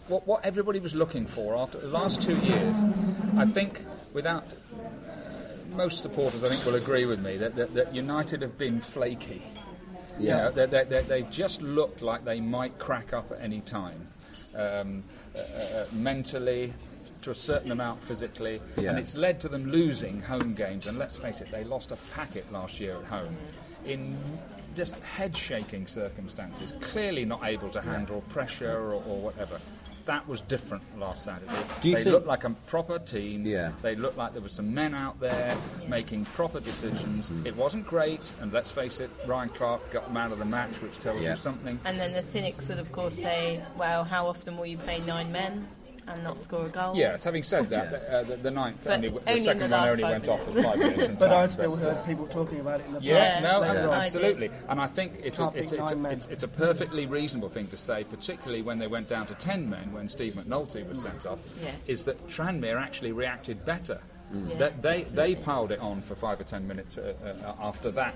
what, 0.08 0.26
what 0.26 0.42
everybody 0.46 0.80
was 0.80 0.94
looking 0.94 1.26
for 1.26 1.54
after 1.54 1.76
the 1.78 1.88
last 1.88 2.22
two 2.22 2.38
years, 2.38 2.82
I 3.36 3.44
think 3.44 3.84
without 4.14 4.44
uh, 4.46 5.76
most 5.76 6.00
supporters, 6.00 6.42
I 6.42 6.48
think 6.48 6.64
will 6.64 6.76
agree 6.76 7.04
with 7.04 7.22
me 7.22 7.36
that, 7.36 7.56
that, 7.56 7.74
that 7.74 7.94
United 7.94 8.40
have 8.40 8.56
been 8.56 8.80
flaky. 8.80 9.42
You 10.18 10.28
Yeah. 10.28 10.36
know, 10.38 10.50
they, 10.52 10.64
they, 10.64 10.84
they, 10.84 11.02
they 11.02 11.22
just 11.24 11.60
looked 11.60 12.00
like 12.00 12.24
they 12.24 12.40
might 12.40 12.78
crack 12.78 13.12
up 13.12 13.30
at 13.32 13.40
any 13.42 13.60
time, 13.60 14.06
um, 14.54 15.02
uh, 15.34 15.38
uh, 15.38 15.84
mentally, 15.92 16.72
to 17.22 17.30
a 17.32 17.34
certain 17.34 17.72
amount 17.72 18.00
physically, 18.00 18.60
Yeah. 18.76 18.90
and 18.90 18.98
it's 18.98 19.16
led 19.16 19.40
to 19.40 19.48
them 19.48 19.70
losing 19.70 20.20
home 20.20 20.54
games. 20.54 20.86
And 20.86 20.98
let's 20.98 21.16
face 21.16 21.40
it, 21.40 21.48
they 21.48 21.64
lost 21.64 21.90
a 21.90 21.96
packet 22.14 22.50
last 22.52 22.78
year 22.80 22.96
at 22.96 23.04
home 23.04 23.36
in 23.84 24.16
just 24.76 24.98
head-shaking 25.00 25.86
circumstances. 25.86 26.72
Clearly 26.80 27.24
not 27.24 27.44
able 27.44 27.68
to 27.70 27.80
handle 27.80 28.20
pressure 28.30 28.76
or, 28.78 28.94
or 28.94 29.20
whatever. 29.20 29.60
That 30.06 30.26
was 30.26 30.40
different 30.40 30.82
last 30.98 31.24
Saturday. 31.26 31.52
Do 31.82 31.88
you 31.90 31.96
they 31.96 32.02
think- 32.04 32.14
looked 32.14 32.26
like 32.26 32.44
a 32.44 32.50
proper 32.66 32.98
team. 32.98 33.44
Yeah. 33.44 33.72
They 33.82 33.94
looked 33.94 34.16
like 34.16 34.32
there 34.32 34.40
were 34.40 34.48
some 34.48 34.72
men 34.72 34.94
out 34.94 35.20
there 35.20 35.54
making 35.86 36.24
proper 36.24 36.60
decisions. 36.60 37.28
Hmm. 37.28 37.46
It 37.46 37.54
wasn't 37.56 37.86
great, 37.86 38.32
and 38.40 38.50
let's 38.50 38.70
face 38.70 39.00
it, 39.00 39.10
Ryan 39.26 39.50
Clark 39.50 39.92
got 39.92 40.10
man 40.10 40.32
of 40.32 40.38
the 40.38 40.46
match, 40.46 40.70
which 40.80 40.98
tells 40.98 41.20
Yeah. 41.20 41.32
you 41.32 41.36
something. 41.38 41.78
And 41.84 42.00
then 42.00 42.12
the 42.14 42.22
cynics 42.22 42.70
would, 42.70 42.78
of 42.78 42.90
course, 42.90 43.16
say, 43.16 43.60
well, 43.76 44.02
how 44.04 44.26
often 44.26 44.56
will 44.56 44.64
you 44.66 44.78
play 44.78 45.00
nine 45.00 45.30
men? 45.30 45.68
And 46.12 46.22
not 46.24 46.40
score 46.40 46.66
a 46.66 46.68
goal. 46.68 46.94
Yes, 46.96 47.24
having 47.24 47.42
said 47.42 47.66
that, 47.66 47.90
the, 47.90 48.12
uh, 48.18 48.22
the, 48.24 48.36
the 48.36 48.50
ninth, 48.50 48.82
But 48.84 48.94
only, 48.94 49.08
the 49.08 49.20
only 49.30 49.38
in 49.38 49.44
second 49.44 49.60
the 49.60 49.68
one 49.68 49.70
last 49.70 49.90
only 49.90 50.02
five 50.02 50.12
went 50.12 50.28
off 50.28 50.38
minutes. 50.40 50.54
with 50.54 50.64
five 50.64 50.78
minutes 50.78 51.14
But 51.18 51.26
time, 51.28 51.36
I 51.38 51.46
still 51.48 51.70
but, 51.76 51.80
heard 51.82 52.06
people 52.06 52.26
talking 52.26 52.60
about 52.60 52.80
it 52.80 52.86
in 52.86 52.92
the 52.94 53.00
Yeah, 53.02 53.14
Yeah, 53.14 53.40
no, 53.40 53.60
that's 53.60 53.78
ab- 53.80 53.88
what 53.88 53.98
I 53.98 54.08
did. 54.08 54.14
absolutely. 54.16 54.50
And 54.68 54.80
I 54.80 54.86
think 54.86 55.12
it's 55.22 55.38
a, 55.38 55.42
Can't 55.42 55.56
it's, 55.56 55.72
it's, 55.72 55.92
it's, 55.92 56.26
it's 56.26 56.42
a 56.42 56.48
perfectly 56.48 57.06
reasonable 57.06 57.48
thing 57.48 57.66
to 57.68 57.76
say, 57.76 58.04
particularly 58.04 58.62
when 58.62 58.78
they 58.78 58.86
went 58.86 59.08
down 59.08 59.26
to 59.26 59.34
10 59.34 59.68
men 59.68 59.92
when 59.92 60.08
Steve 60.08 60.34
McNulty 60.34 60.88
was 60.88 61.02
sent 61.02 61.26
off, 61.26 61.40
Yeah. 61.62 61.72
is 61.86 62.04
that 62.06 62.26
Tranmere 62.28 62.80
actually 62.80 63.12
reacted 63.12 63.64
better. 63.64 64.00
Yeah. 64.32 64.54
That 64.56 64.82
they, 64.82 65.04
they 65.04 65.34
piled 65.36 65.72
it 65.72 65.80
on 65.80 66.02
for 66.02 66.14
five 66.14 66.38
or 66.40 66.44
10 66.44 66.66
minutes 66.68 66.98
uh, 66.98 67.14
uh, 67.44 67.54
after 67.66 67.90
that, 67.92 68.14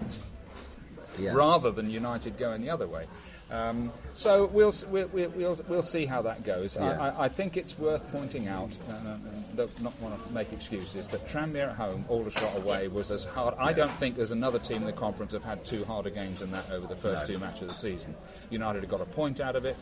Yeah. 1.18 1.32
rather 1.34 1.70
than 1.70 1.88
United 1.90 2.36
going 2.38 2.60
the 2.62 2.70
other 2.70 2.86
way. 2.86 3.06
Um, 3.52 3.92
so 4.14 4.46
we'll, 4.46 4.72
we'll, 4.88 5.08
we'll, 5.08 5.28
we'll, 5.30 5.60
we'll 5.68 5.82
see 5.82 6.06
how 6.06 6.22
that 6.22 6.42
goes. 6.42 6.74
Yeah. 6.74 6.98
I, 6.98 7.08
I, 7.08 7.24
I 7.24 7.28
think 7.28 7.58
it's 7.58 7.78
worth 7.78 8.10
pointing 8.10 8.48
out, 8.48 8.70
uh, 8.88 9.16
and 9.52 9.56
don't 9.56 10.00
want 10.00 10.24
to 10.26 10.32
make 10.32 10.52
excuses, 10.52 11.06
that 11.08 11.26
Tranmere 11.26 11.68
at 11.68 11.76
home, 11.76 12.06
Aldershot 12.08 12.56
away 12.56 12.88
was 12.88 13.10
as 13.10 13.24
hard. 13.26 13.54
I 13.58 13.74
don't 13.74 13.90
think 13.90 14.16
there's 14.16 14.30
another 14.30 14.58
team 14.58 14.78
in 14.78 14.86
the 14.86 14.92
conference 14.92 15.32
have 15.32 15.44
had 15.44 15.64
two 15.66 15.84
harder 15.84 16.08
games 16.10 16.40
than 16.40 16.50
that 16.52 16.70
over 16.70 16.86
the 16.86 16.96
first 16.96 17.26
two 17.26 17.38
matches 17.38 17.62
of 17.62 17.68
the 17.68 17.74
season. 17.74 18.14
United 18.48 18.80
have 18.82 18.90
got 18.90 19.02
a 19.02 19.06
point 19.06 19.38
out 19.40 19.54
of 19.54 19.66
it. 19.66 19.76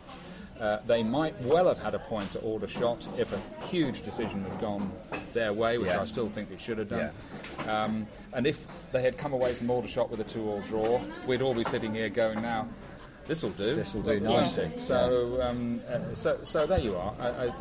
Uh, 0.60 0.78
they 0.86 1.02
might 1.02 1.40
well 1.42 1.68
have 1.68 1.78
had 1.78 1.94
a 1.94 1.98
point 1.98 2.36
at 2.36 2.42
Aldershot 2.42 3.08
if 3.18 3.32
a 3.32 3.66
huge 3.68 4.02
decision 4.02 4.42
had 4.42 4.60
gone 4.60 4.92
their 5.32 5.52
way, 5.54 5.78
which 5.78 5.86
Yeah. 5.86 6.02
I 6.02 6.04
still 6.04 6.28
think 6.28 6.50
they 6.50 6.58
should 6.58 6.76
have 6.78 6.90
done. 6.90 7.10
Um, 7.66 8.06
and 8.34 8.46
if 8.46 8.66
they 8.92 9.00
had 9.00 9.16
come 9.16 9.32
away 9.32 9.54
from 9.54 9.70
Aldershot 9.70 10.10
with 10.10 10.20
a 10.20 10.24
two-all 10.24 10.60
draw, 10.62 11.00
we'd 11.26 11.40
all 11.40 11.54
be 11.54 11.64
sitting 11.64 11.94
here 11.94 12.10
going 12.10 12.42
now. 12.42 12.68
This 13.30 13.44
will 13.44 13.50
do. 13.50 13.76
This'll 13.76 14.02
do 14.02 14.08
Won't 14.08 14.22
nicely. 14.24 14.72
So, 14.76 15.40
um, 15.40 15.80
uh, 15.88 16.00
so, 16.14 16.36
so 16.42 16.66
there 16.66 16.80
you 16.80 16.96
are. 16.96 17.14
I, 17.20 17.28
I, 17.28 17.52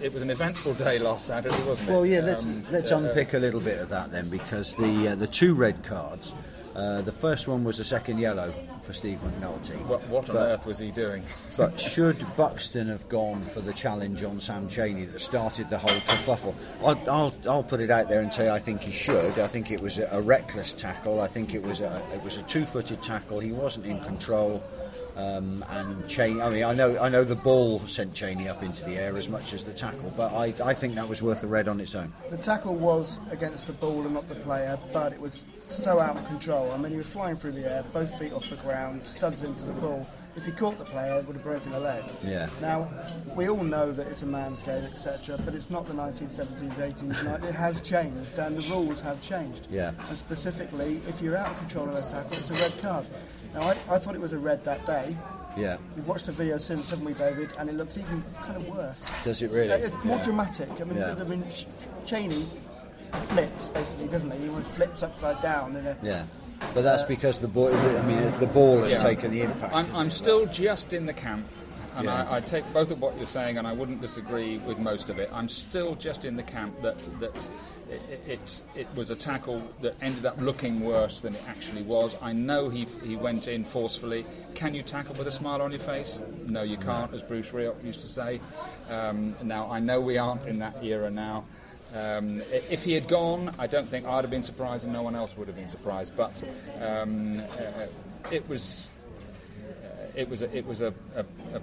it 0.00 0.10
was 0.10 0.22
an 0.22 0.30
eventful 0.30 0.72
day 0.72 0.98
last 0.98 1.26
Saturday, 1.26 1.54
wasn't 1.68 1.90
it? 1.90 1.92
Well, 1.92 2.06
yeah. 2.06 2.20
Let's 2.20 2.46
Um, 2.46 2.64
let's 2.70 2.92
uh, 2.92 2.96
unpick 2.96 3.34
a 3.34 3.38
little 3.38 3.60
bit 3.60 3.78
of 3.78 3.90
that 3.90 4.10
then, 4.10 4.30
because 4.30 4.74
the 4.76 5.08
uh, 5.08 5.14
the 5.14 5.26
two 5.26 5.52
red 5.54 5.84
cards. 5.84 6.34
Uh, 6.74 7.02
the 7.02 7.12
first 7.12 7.46
one 7.48 7.62
was 7.64 7.78
a 7.78 7.84
second 7.84 8.18
yellow 8.18 8.52
for 8.82 8.92
Steve 8.94 9.18
McNulty. 9.18 9.76
What, 9.86 10.06
what 10.08 10.28
on 10.30 10.34
But- 10.36 10.48
earth 10.48 10.66
was 10.66 10.78
he 10.78 10.90
doing? 10.90 11.22
But 11.58 11.80
should 11.80 12.22
Buxton 12.36 12.88
have 12.88 13.08
gone 13.08 13.40
for 13.40 13.60
the 13.60 13.72
challenge 13.72 14.22
on 14.22 14.38
Sam 14.38 14.68
Cheney 14.68 15.06
that 15.06 15.20
started 15.20 15.70
the 15.70 15.78
whole 15.78 15.88
kerfuffle? 15.88 16.54
I'll, 16.84 17.10
I'll, 17.10 17.34
I'll 17.48 17.62
put 17.62 17.80
it 17.80 17.90
out 17.90 18.10
there 18.10 18.20
and 18.20 18.30
say 18.30 18.50
I 18.50 18.58
think 18.58 18.82
he 18.82 18.92
should. 18.92 19.38
I 19.38 19.46
think 19.46 19.70
it 19.70 19.80
was 19.80 19.96
a, 19.98 20.06
a 20.12 20.20
reckless 20.20 20.74
tackle. 20.74 21.20
I 21.20 21.28
think 21.28 21.54
it 21.54 21.62
was 21.62 21.80
a 21.80 22.02
it 22.14 22.22
was 22.22 22.36
a 22.36 22.42
two-footed 22.42 23.00
tackle. 23.02 23.40
He 23.40 23.52
wasn't 23.52 23.86
in 23.86 24.00
control. 24.00 24.62
Um, 25.16 25.64
and 25.70 26.06
Cheney, 26.06 26.42
I 26.42 26.50
mean, 26.50 26.64
I 26.64 26.74
know, 26.74 26.98
I 26.98 27.08
know 27.08 27.24
the 27.24 27.36
ball 27.36 27.80
sent 27.80 28.12
Cheney 28.12 28.48
up 28.48 28.62
into 28.62 28.84
the 28.84 28.96
air 28.96 29.16
as 29.16 29.30
much 29.30 29.54
as 29.54 29.64
the 29.64 29.72
tackle, 29.72 30.12
but 30.14 30.30
I, 30.34 30.52
I 30.62 30.74
think 30.74 30.94
that 30.96 31.08
was 31.08 31.22
worth 31.22 31.42
a 31.42 31.46
red 31.46 31.68
on 31.68 31.80
its 31.80 31.94
own. 31.94 32.12
The 32.30 32.36
tackle 32.36 32.74
was 32.74 33.18
against 33.30 33.66
the 33.66 33.72
ball 33.72 34.02
and 34.02 34.12
not 34.12 34.28
the 34.28 34.34
player, 34.34 34.78
but 34.92 35.14
it 35.14 35.20
was 35.20 35.42
so 35.70 35.98
out 36.00 36.16
of 36.16 36.26
control. 36.26 36.70
I 36.70 36.76
mean, 36.76 36.92
he 36.92 36.98
was 36.98 37.06
flying 37.06 37.34
through 37.34 37.52
the 37.52 37.70
air, 37.70 37.82
both 37.94 38.14
feet 38.18 38.32
off 38.34 38.50
the 38.50 38.56
ground, 38.56 39.06
studs 39.06 39.42
into 39.42 39.64
the 39.64 39.72
ball. 39.72 40.06
If 40.36 40.44
he 40.44 40.52
caught 40.52 40.76
the 40.76 40.84
player, 40.84 41.18
it 41.18 41.26
would 41.26 41.36
have 41.36 41.42
broken 41.42 41.72
a 41.72 41.80
leg. 41.80 42.04
Yeah. 42.22 42.50
Now, 42.60 42.86
we 43.34 43.48
all 43.48 43.64
know 43.64 43.90
that 43.90 44.06
it's 44.08 44.22
a 44.22 44.26
man's 44.26 44.62
game, 44.62 44.84
etc., 44.84 45.38
but 45.46 45.54
it's 45.54 45.70
not 45.70 45.86
the 45.86 45.94
1970s, 45.94 46.74
18s. 46.74 47.48
It 47.48 47.54
has 47.54 47.80
changed, 47.80 48.38
and 48.38 48.58
the 48.58 48.70
rules 48.70 49.00
have 49.00 49.20
changed. 49.22 49.66
Yeah. 49.70 49.92
And 50.10 50.18
specifically, 50.18 51.00
if 51.08 51.22
you're 51.22 51.38
out 51.38 51.52
of 51.52 51.58
control 51.60 51.88
of 51.88 51.94
a 51.94 52.02
tackle, 52.02 52.32
it's 52.34 52.50
a 52.50 52.52
red 52.52 52.82
card. 52.82 53.06
Now, 53.56 53.62
I, 53.62 53.70
I 53.94 53.98
thought 53.98 54.14
it 54.14 54.20
was 54.20 54.34
a 54.34 54.38
red 54.38 54.62
that 54.64 54.84
day. 54.86 55.16
Yeah. 55.56 55.78
We've 55.96 56.06
watched 56.06 56.26
the 56.26 56.32
video 56.32 56.58
since, 56.58 56.90
haven't 56.90 57.06
we, 57.06 57.14
David? 57.14 57.48
And 57.58 57.70
it 57.70 57.74
looks 57.76 57.96
even 57.96 58.22
kind 58.42 58.56
of 58.58 58.68
worse. 58.68 59.10
Does 59.24 59.40
it 59.40 59.50
really? 59.50 59.70
It's 59.72 60.04
more 60.04 60.18
Yeah. 60.18 60.24
dramatic. 60.24 60.68
I 60.78 60.84
mean, 60.84 60.98
Yeah. 60.98 61.14
I 61.18 61.24
mean, 61.24 61.42
Ch- 61.50 61.66
Cheney 62.04 62.46
flips 63.28 63.68
basically, 63.68 64.08
doesn't 64.08 64.30
he? 64.32 64.38
He 64.48 64.48
flips 64.48 65.02
upside 65.02 65.40
down 65.40 65.74
in 65.74 65.86
a. 65.86 65.96
Yeah. 66.02 66.24
But 66.74 66.82
that's 66.82 67.04
uh, 67.04 67.08
because 67.08 67.38
the 67.38 67.48
ball. 67.48 67.74
I 67.74 68.02
mean, 68.02 68.38
the 68.38 68.46
ball 68.46 68.82
has 68.82 68.92
Yeah. 68.92 68.98
taken 69.02 69.30
the 69.30 69.40
impact. 69.42 69.74
I'm, 69.74 69.86
I'm 69.96 70.06
it? 70.08 70.12
still 70.12 70.44
just 70.46 70.92
in 70.92 71.06
the 71.06 71.12
camp, 71.14 71.46
and 71.96 72.04
Yeah. 72.04 72.26
I, 72.30 72.36
I 72.36 72.40
take 72.40 72.70
both 72.74 72.90
of 72.90 73.00
what 73.00 73.16
you're 73.16 73.26
saying, 73.26 73.56
and 73.56 73.66
I 73.66 73.72
wouldn't 73.72 74.02
disagree 74.02 74.58
with 74.58 74.78
most 74.78 75.08
of 75.08 75.18
it. 75.18 75.30
I'm 75.32 75.48
still 75.48 75.94
just 75.94 76.26
in 76.26 76.36
the 76.36 76.42
camp 76.42 76.82
that 76.82 76.96
that 77.20 77.48
it, 77.88 78.20
it, 78.26 78.62
it 78.74 78.86
was 78.94 79.10
a 79.10 79.16
tackle 79.16 79.58
that 79.80 79.94
ended 80.00 80.26
up 80.26 80.40
looking 80.40 80.80
worse 80.80 81.20
than 81.20 81.34
it 81.34 81.42
actually 81.46 81.82
was. 81.82 82.16
I 82.20 82.32
know 82.32 82.68
he 82.68 82.86
he 83.04 83.16
went 83.16 83.48
in 83.48 83.64
forcefully. 83.64 84.24
Can 84.54 84.74
you 84.74 84.82
tackle 84.82 85.14
with 85.14 85.26
a 85.26 85.32
smile 85.32 85.62
on 85.62 85.70
your 85.70 85.80
face? 85.80 86.22
No, 86.46 86.62
you 86.62 86.76
can't, 86.76 87.12
as 87.12 87.22
Bruce 87.22 87.50
Rioch 87.50 87.82
used 87.84 88.00
to 88.00 88.06
say. 88.06 88.40
Um, 88.90 89.36
now 89.42 89.70
I 89.70 89.80
know 89.80 90.00
we 90.00 90.18
aren't 90.18 90.44
in 90.46 90.58
that 90.60 90.82
era 90.82 91.10
now. 91.10 91.44
Um, 91.94 92.42
if 92.50 92.84
he 92.84 92.92
had 92.92 93.06
gone, 93.08 93.54
I 93.58 93.66
don't 93.66 93.86
think 93.86 94.06
I'd 94.06 94.24
have 94.24 94.30
been 94.30 94.42
surprised, 94.42 94.84
and 94.84 94.92
no 94.92 95.02
one 95.02 95.14
else 95.14 95.36
would 95.36 95.46
have 95.46 95.56
been 95.56 95.68
surprised. 95.68 96.16
But 96.16 96.42
um, 96.80 97.38
uh, 97.40 97.86
it 98.32 98.48
was 98.48 98.90
it 100.16 100.28
was 100.28 100.42
a, 100.42 100.56
it 100.56 100.66
was 100.66 100.80
a, 100.80 100.92
a, 101.14 101.20
a 101.54 101.60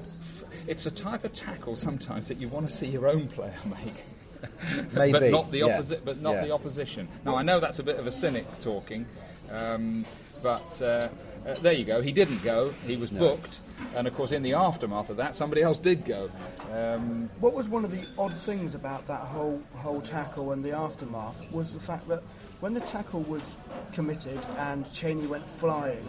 it's 0.67 0.85
a 0.85 0.91
type 0.91 1.23
of 1.25 1.33
tackle 1.33 1.75
sometimes 1.75 2.27
that 2.29 2.37
you 2.37 2.47
want 2.47 2.69
to 2.69 2.73
see 2.73 2.87
your 2.87 3.07
own 3.07 3.27
player 3.27 3.53
make. 3.65 4.05
Maybe, 4.93 5.11
but 5.11 5.31
not 5.31 5.51
the 5.51 5.59
yeah. 5.59 5.65
opposite. 5.75 6.05
But 6.05 6.21
not 6.21 6.33
Yeah. 6.35 6.45
the 6.45 6.51
opposition. 6.51 7.07
Now 7.25 7.35
I 7.35 7.43
know 7.43 7.59
that's 7.59 7.79
a 7.79 7.83
bit 7.83 7.97
of 7.99 8.07
a 8.07 8.11
cynic 8.11 8.45
talking, 8.61 9.05
um, 9.51 10.05
but 10.41 10.81
uh, 10.81 11.09
uh, 11.47 11.55
there 11.61 11.73
you 11.73 11.85
go. 11.85 12.01
He 12.01 12.11
didn't 12.11 12.43
go. 12.43 12.69
He 12.85 12.95
was 12.95 13.11
booked, 13.11 13.59
and 13.95 14.07
of 14.07 14.15
course 14.15 14.31
in 14.31 14.43
the 14.43 14.53
aftermath 14.53 15.09
of 15.09 15.17
that, 15.17 15.35
somebody 15.35 15.61
else 15.61 15.79
did 15.79 16.05
go. 16.05 16.29
Um, 16.73 17.29
What 17.39 17.53
was 17.53 17.69
one 17.69 17.83
of 17.85 17.91
the 17.91 18.07
odd 18.21 18.33
things 18.33 18.75
about 18.75 19.07
that 19.07 19.21
whole 19.21 19.61
whole 19.75 20.01
tackle 20.01 20.51
and 20.51 20.63
the 20.63 20.71
aftermath 20.71 21.51
was 21.51 21.73
the 21.73 21.79
fact 21.79 22.07
that 22.07 22.21
when 22.61 22.73
the 22.73 22.79
tackle 22.81 23.21
was 23.23 23.55
committed 23.91 24.39
and 24.57 24.91
Cheney 24.93 25.27
went 25.27 25.45
flying, 25.45 26.05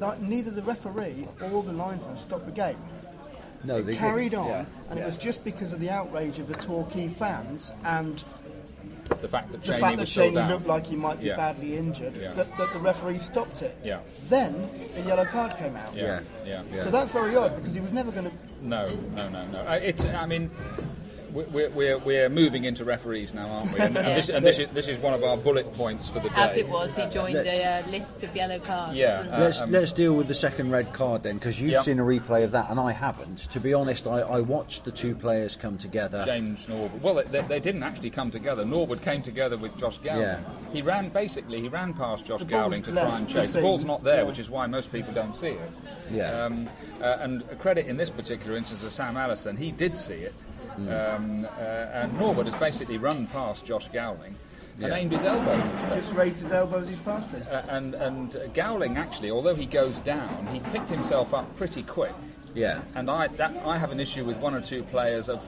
ni- 0.00 0.18
neither 0.28 0.50
the 0.50 0.62
referee 0.62 1.26
or 1.52 1.62
the 1.62 1.72
linesman 1.72 2.16
stopped 2.16 2.46
the 2.46 2.52
game. 2.52 2.78
No, 3.64 3.82
they 3.82 3.96
carried 3.96 4.30
didn't. 4.30 4.44
on, 4.44 4.48
Yeah. 4.48 4.64
and 4.90 4.98
Yeah. 4.98 5.02
it 5.04 5.06
was 5.06 5.16
just 5.16 5.44
because 5.44 5.72
of 5.72 5.80
the 5.80 5.90
outrage 5.90 6.38
of 6.38 6.48
the 6.48 6.54
Torquay 6.54 7.08
fans 7.08 7.72
and 7.84 8.22
the 9.20 9.26
fact 9.28 9.50
that 9.52 9.60
the 9.62 9.66
Cheney 9.66 9.80
fact 9.80 9.96
that 9.96 10.00
was 10.02 10.10
still 10.10 10.24
Cheney 10.24 10.34
down. 10.36 10.50
looked 10.50 10.66
like 10.66 10.86
he 10.86 10.94
might 10.96 11.18
be 11.20 11.26
Yeah. 11.28 11.36
badly 11.36 11.76
injured 11.76 12.14
Yeah. 12.16 12.32
that, 12.34 12.56
that 12.56 12.72
the 12.72 12.78
referee 12.78 13.18
stopped 13.18 13.62
it. 13.62 13.76
Yeah. 13.82 14.00
Then 14.28 14.68
a 14.96 15.00
yellow 15.00 15.24
card 15.24 15.56
came 15.56 15.76
out. 15.76 15.94
yeah, 15.94 16.20
Yeah. 16.46 16.62
yeah. 16.72 16.84
So 16.84 16.90
that's 16.90 17.12
very 17.12 17.34
odd 17.34 17.56
because 17.56 17.74
he 17.74 17.80
was 17.80 17.90
never 17.90 18.10
going 18.12 18.26
to. 18.26 18.32
No, 18.62 18.86
no, 19.16 19.28
no, 19.28 19.46
no. 19.46 19.58
Uh, 19.60 19.80
It's. 19.82 20.04
I 20.04 20.26
mean, 20.26 20.50
we're, 21.32 21.70
we're, 21.70 21.98
we're 21.98 22.28
moving 22.28 22.64
into 22.64 22.84
referees 22.84 23.34
now, 23.34 23.48
aren't 23.48 23.74
we? 23.74 23.80
And, 23.80 23.96
and, 23.96 24.06
this, 24.18 24.28
and 24.28 24.44
this, 24.44 24.58
is, 24.58 24.68
this 24.70 24.88
is 24.88 24.98
one 24.98 25.14
of 25.14 25.22
our 25.22 25.36
bullet 25.36 25.72
points 25.74 26.08
for 26.08 26.20
the 26.20 26.28
day. 26.28 26.34
As 26.36 26.56
it 26.56 26.68
was, 26.68 26.94
he 26.96 27.06
joined 27.08 27.34
let's- 27.34 27.58
a 27.60 27.64
uh, 27.86 27.90
list 27.90 28.22
of 28.22 28.34
yellow 28.34 28.58
cards. 28.58 28.94
Yeah, 28.94 29.26
uh, 29.30 29.40
Let's 29.40 29.62
um, 29.62 29.70
let's 29.70 29.92
deal 29.92 30.14
with 30.16 30.28
the 30.28 30.34
second 30.34 30.70
red 30.70 30.92
card 30.92 31.22
then, 31.22 31.36
because 31.38 31.60
you've 31.60 31.72
Yep. 31.72 31.82
seen 31.82 31.98
a 32.00 32.02
replay 32.04 32.44
of 32.44 32.52
that 32.52 32.70
and 32.70 32.80
I 32.80 32.92
haven't. 32.92 33.38
To 33.50 33.60
be 33.60 33.74
honest, 33.74 34.06
I, 34.06 34.20
I 34.20 34.40
watched 34.40 34.84
the 34.84 34.90
two 34.90 35.14
players 35.14 35.56
come 35.56 35.78
together. 35.78 36.22
James 36.24 36.68
Norwood. 36.68 37.02
Well, 37.02 37.22
they, 37.26 37.40
they 37.42 37.60
didn't 37.60 37.82
actually 37.82 38.10
come 38.10 38.30
together. 38.30 38.64
Norwood 38.64 39.02
came 39.02 39.22
together 39.22 39.56
with 39.56 39.76
Josh 39.78 39.98
Gowling. 39.98 40.20
Yeah. 40.22 40.40
He 40.72 40.82
ran 40.82 41.08
basically. 41.10 41.60
He 41.60 41.68
ran 41.68 41.94
past 41.94 42.26
Josh 42.26 42.40
The 42.40 42.46
Gowling 42.46 42.82
to 42.82 42.92
try 42.92 43.18
and 43.18 43.28
chase. 43.28 43.52
The 43.52 43.60
ball's 43.60 43.84
not 43.84 44.02
there, 44.04 44.18
Yeah. 44.18 44.22
which 44.24 44.38
is 44.38 44.50
why 44.50 44.66
most 44.66 44.92
people 44.92 45.12
don't 45.12 45.34
see 45.34 45.48
it. 45.48 45.70
Yeah. 46.10 46.44
Um, 46.44 46.68
uh, 47.02 47.18
and 47.20 47.58
credit 47.58 47.86
in 47.86 47.96
this 47.96 48.10
particular 48.10 48.56
instance 48.56 48.82
to 48.82 48.90
Sam 48.90 49.16
Allison. 49.16 49.56
He 49.56 49.70
did 49.72 49.96
see 49.96 50.14
it. 50.14 50.34
Hmm. 50.76 50.88
Um, 50.88 51.44
uh, 51.58 51.60
and 51.60 52.18
Norwood 52.18 52.46
has 52.46 52.54
basically 52.54 52.98
run 52.98 53.26
past 53.28 53.66
Josh 53.66 53.88
Gowling 53.88 54.36
and 54.78 54.86
Yeah. 54.88 54.94
aimed 54.94 55.12
his 55.12 55.24
elbow 55.24 55.50
at 55.52 55.68
his 55.68 55.80
face. 55.80 55.94
Just 55.94 56.16
raised 56.16 56.42
his 56.42 56.52
elbows, 56.52 56.88
he's 56.88 56.98
past 57.00 57.32
it. 57.34 57.46
Uh, 57.50 57.62
and 57.68 57.94
and 57.94 58.36
Gowling 58.54 58.96
actually, 58.96 59.30
although 59.30 59.54
he 59.56 59.66
goes 59.66 59.98
down, 60.00 60.46
he 60.52 60.60
picked 60.70 60.90
himself 60.90 61.34
up 61.34 61.54
pretty 61.56 61.82
quick. 61.82 62.12
Yeah. 62.54 62.80
And 62.94 63.10
I 63.10 63.26
that 63.28 63.54
I 63.66 63.76
have 63.78 63.90
an 63.92 64.00
issue 64.00 64.24
with 64.24 64.38
one 64.38 64.54
or 64.54 64.60
two 64.60 64.82
players 64.84 65.28
of 65.28 65.42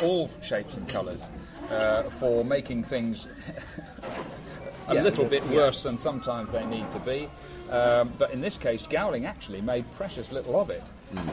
all 0.00 0.30
shapes 0.42 0.76
and 0.76 0.88
colours 0.88 1.30
uh, 1.70 2.02
for 2.04 2.44
making 2.44 2.82
things 2.84 3.28
a 4.88 4.94
Yeah. 4.94 5.02
little 5.02 5.24
bit 5.26 5.44
worse 5.50 5.82
than 5.84 5.98
sometimes 5.98 6.50
they 6.50 6.64
need 6.66 6.90
to 6.90 6.98
be. 7.00 7.28
Um, 7.70 8.12
but 8.18 8.32
in 8.32 8.40
this 8.40 8.56
case, 8.58 8.86
Gowling 8.86 9.24
actually 9.26 9.60
made 9.60 9.90
precious 9.92 10.30
little 10.32 10.60
of 10.60 10.70
it. 10.70 10.82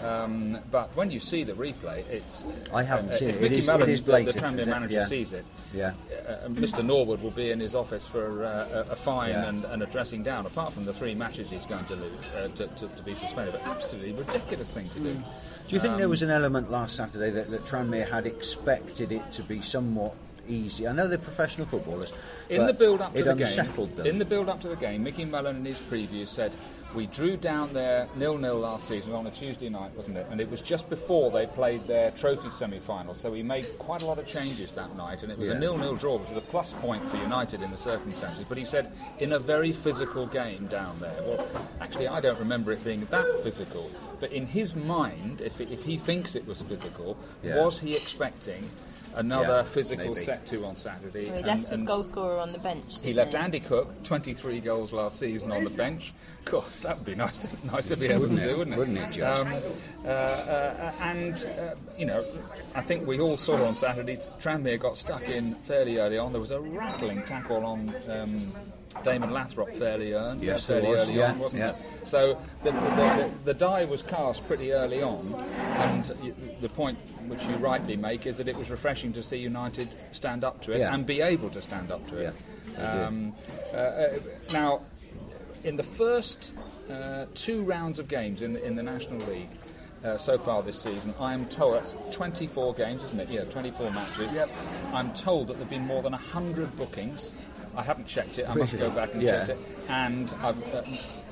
Um, 0.04 0.58
but 0.72 0.96
when 0.96 1.12
you 1.12 1.20
see 1.20 1.44
the 1.44 1.54
replay, 1.54 2.08
it's. 2.10 2.48
I 2.74 2.84
haven't 2.84 3.10
uh, 3.10 3.14
seen 3.14 3.30
it. 3.30 3.36
It 3.36 3.42
Mickey 3.44 3.56
is- 3.58 3.68
Mullen, 3.68 3.82
it 3.84 3.90
is 3.90 4.02
the- 4.02 4.06
the, 4.06 4.12
blatant, 4.12 4.36
Tranmere 4.38 4.68
manager, 4.68 4.94
Yeah. 4.94 5.06
sees 5.06 5.34
it. 5.34 5.46
Yeah. 5.74 5.94
Uh, 6.28 6.48
Mr. 6.50 6.84
Norwood 6.86 7.22
will 7.22 7.32
be 7.32 7.52
in 7.52 7.60
his 7.60 7.76
office 7.76 8.08
for 8.08 8.44
uh, 8.46 8.86
a 8.90 8.92
a 8.92 8.96
fine 8.96 9.30
Yeah. 9.32 9.48
and, 9.50 9.66
and 9.66 9.84
a 9.84 9.86
dressing 9.86 10.24
down, 10.24 10.46
apart 10.46 10.74
from 10.74 10.86
the 10.86 10.94
three 10.94 11.14
matches 11.16 11.50
he's 11.50 11.66
going 11.66 11.86
to 11.86 11.96
lose 11.96 12.28
uh, 12.36 12.48
to, 12.56 12.68
to, 12.68 12.88
to 12.88 13.04
be 13.04 13.14
suspended. 13.16 13.54
But 13.54 13.66
absolutely 13.68 14.14
ridiculous 14.14 14.74
thing 14.74 14.90
to 14.90 15.00
do. 15.00 15.14
Do 15.14 15.76
you 15.76 15.80
think 15.80 15.98
there 15.98 16.10
was 16.10 16.24
an 16.24 16.32
element 16.32 16.72
last 16.72 16.96
Saturday 16.96 17.30
that, 17.30 17.52
that 17.52 17.62
Tranmere 17.66 18.10
had 18.10 18.26
expected 18.26 19.12
it 19.12 19.32
to 19.34 19.44
be 19.44 19.62
somewhat 19.62 20.16
easy? 20.48 20.88
I 20.88 20.92
know 20.94 21.08
they're 21.08 21.20
professional 21.20 21.68
footballers. 21.68 22.12
In 22.50 22.66
the 22.66 22.74
build 22.74 23.02
up 23.02 23.14
to 23.14 23.20
it 23.20 23.24
the 23.24 23.36
game, 23.36 23.96
them. 23.96 24.08
in 24.08 24.18
the 24.18 24.26
build 24.26 24.50
up 24.50 24.62
to 24.62 24.68
the 24.68 24.76
game, 24.76 25.04
Micky 25.04 25.26
Mellon 25.26 25.58
in 25.58 25.66
his 25.66 25.80
preview 25.80 26.28
said, 26.28 26.52
We 26.96 27.06
drew 27.06 27.38
down 27.38 27.72
there 27.72 28.08
nil-nil 28.16 28.58
last 28.60 28.88
season 28.88 29.14
on 29.14 29.28
a 29.28 29.32
Tuesday 29.32 29.70
night, 29.70 29.92
wasn't 29.96 30.18
it? 30.18 30.26
And 30.32 30.42
it 30.42 30.50
was 30.50 30.60
just 30.62 30.90
before 30.90 31.30
they 31.30 31.46
played 31.46 31.82
their 31.82 32.10
trophy 32.12 32.50
semi-final, 32.50 33.14
so 33.14 33.30
we 33.30 33.44
made 33.44 33.68
quite 33.78 34.02
a 34.02 34.06
lot 34.08 34.18
of 34.18 34.26
changes 34.26 34.74
that 34.74 34.96
night, 34.98 35.22
and 35.22 35.32
it 35.32 35.38
was 35.38 35.50
Yeah. 35.50 35.54
a 35.54 35.60
nil-nil 35.60 35.96
draw, 35.96 36.18
which 36.18 36.30
was 36.30 36.38
a 36.38 36.42
plus 36.48 36.74
point 36.74 37.04
for 37.08 37.18
United 37.18 37.62
in 37.62 37.70
the 37.70 37.78
circumstances. 37.78 38.44
But 38.50 38.58
he 38.58 38.66
said 38.66 38.92
in 39.20 39.34
a 39.34 39.40
very 39.40 39.72
physical 39.72 40.26
game 40.26 40.66
down 40.66 41.00
there. 41.00 41.14
Well, 41.22 41.48
actually, 41.80 42.08
I 42.08 42.22
don't 42.22 42.40
remember 42.40 42.72
it 42.72 42.84
being 42.84 43.06
that 43.12 43.44
physical. 43.44 43.92
But 44.20 44.32
in 44.32 44.48
his 44.48 44.76
mind, 44.76 45.42
if, 45.42 45.62
it, 45.62 45.72
if 45.72 45.84
he 45.84 45.96
thinks 45.98 46.36
it 46.36 46.48
was 46.48 46.64
physical, 46.64 47.18
Yeah. 47.44 47.64
was 47.64 47.80
he 47.80 47.96
expecting 47.96 48.68
another 49.20 49.58
Yeah, 49.58 49.64
physical 49.64 50.10
maybe. 50.14 50.20
set 50.20 50.48
to 50.48 50.66
on 50.66 50.76
Saturday? 50.76 51.26
Well, 51.26 51.34
he 51.34 51.38
And- 51.40 51.48
left 51.48 51.70
his 51.70 51.80
and- 51.80 51.88
goal 51.88 52.04
scorer 52.04 52.38
on 52.40 52.52
the 52.54 52.60
bench. 52.60 53.02
he 53.02 53.08
didn't 53.14 53.18
left 53.18 53.36
Andy 53.36 53.60
Cook, 53.60 54.04
23 54.04 54.60
goals 54.60 54.92
last 54.94 55.20
season 55.20 55.52
on 55.52 55.64
the 55.64 55.70
bench. 55.70 56.14
God, 56.46 56.64
that 56.82 56.98
would 56.98 57.06
be 57.06 57.16
nice, 57.16 57.46
to, 57.48 57.68
nice 57.72 57.90
to 57.90 57.98
be 57.98 58.08
able 58.08 58.22
Wouldn't 58.22 58.40
to 58.40 58.46
it? 58.46 58.52
do, 58.52 58.58
wouldn't 58.58 58.76
it? 58.76 58.80
Wouldn't 58.80 58.98
it 58.98 59.12
just? 59.12 59.46
Um, 59.46 59.54
uh, 60.04 60.08
uh, 60.08 60.92
and 61.02 61.46
uh, 61.60 61.76
you 61.98 62.06
know, 62.06 62.26
I 62.74 62.82
think 62.82 63.06
we 63.06 63.20
all 63.20 63.38
saw 63.38 63.64
on 63.66 63.76
Saturday. 63.76 64.18
Tranmere 64.42 64.80
got 64.80 64.98
stuck 64.98 65.28
in 65.30 65.54
fairly 65.54 65.98
early 65.98 66.18
on. 66.18 66.32
There 66.32 66.42
was 66.42 66.52
a 66.52 66.60
rattling 66.60 67.22
tackle 67.24 67.64
on 67.66 67.94
um, 68.10 68.52
Damon 69.04 69.30
Lathrope 69.30 69.76
fairly 69.78 70.14
early. 70.14 70.48
Yes, 70.48 70.66
fairly 70.66 70.88
was, 70.88 71.08
early 71.08 71.20
yeah, 71.20 71.32
on, 71.32 71.40
wasn't 71.40 71.62
yeah. 71.62 71.70
it? 71.72 72.08
So 72.08 72.40
the, 72.64 72.72
the, 72.72 72.80
the, 72.80 73.32
the 73.46 73.54
die 73.54 73.86
was 73.86 74.02
cast 74.02 74.48
pretty 74.48 74.72
early 74.72 75.04
on, 75.04 75.36
and 75.78 76.06
the 76.62 76.70
point 76.70 76.98
which 77.30 77.44
you 77.46 77.56
rightly 77.56 77.96
make 77.96 78.26
is 78.26 78.38
that 78.38 78.48
it 78.48 78.58
was 78.58 78.70
refreshing 78.72 79.14
to 79.14 79.22
see 79.22 79.38
United 79.38 79.88
stand 80.12 80.44
up 80.44 80.62
to 80.64 80.72
it 80.74 80.80
Yeah. 80.80 80.94
and 80.94 81.06
be 81.06 81.22
able 81.22 81.50
to 81.52 81.62
stand 81.62 81.92
up 81.92 82.06
to 82.10 82.18
it. 82.18 82.34
Yeah. 82.78 83.06
Um, 83.06 83.34
uh, 83.74 83.78
uh, 83.78 84.20
now, 84.52 84.82
in 85.64 85.76
the 85.76 85.84
first 85.84 86.54
uh, 86.90 87.26
two 87.36 87.62
rounds 87.64 88.00
of 88.00 88.08
games 88.08 88.42
in 88.42 88.54
the, 88.54 88.64
in 88.64 88.76
the 88.76 88.84
National 88.84 89.20
League 89.28 89.50
uh, 90.04 90.18
so 90.18 90.38
far 90.38 90.64
this 90.64 90.82
season, 90.82 91.14
I 91.20 91.34
am 91.34 91.46
told 91.48 91.76
that's 91.76 91.96
24 92.14 92.74
games, 92.76 93.04
isn't 93.04 93.20
it? 93.20 93.30
Yeah, 93.30 93.44
24 93.44 93.92
matches. 93.92 94.34
Yep. 94.34 94.50
I'm 94.94 95.12
told 95.14 95.48
that 95.48 95.54
there 95.54 95.60
have 95.64 95.70
been 95.70 95.86
more 95.86 96.02
than 96.02 96.14
100 96.14 96.78
bookings. 96.78 97.36
I 97.76 97.84
haven't 97.84 98.08
checked 98.08 98.40
it. 98.40 98.50
I 98.50 98.54
must 98.56 98.78
go 98.78 98.90
back 98.92 99.14
and 99.14 99.22
Yeah. 99.22 99.46
check 99.46 99.50
it. 99.50 99.58
And 99.90 100.34
I'm 100.42 100.58
uh, 100.74 100.82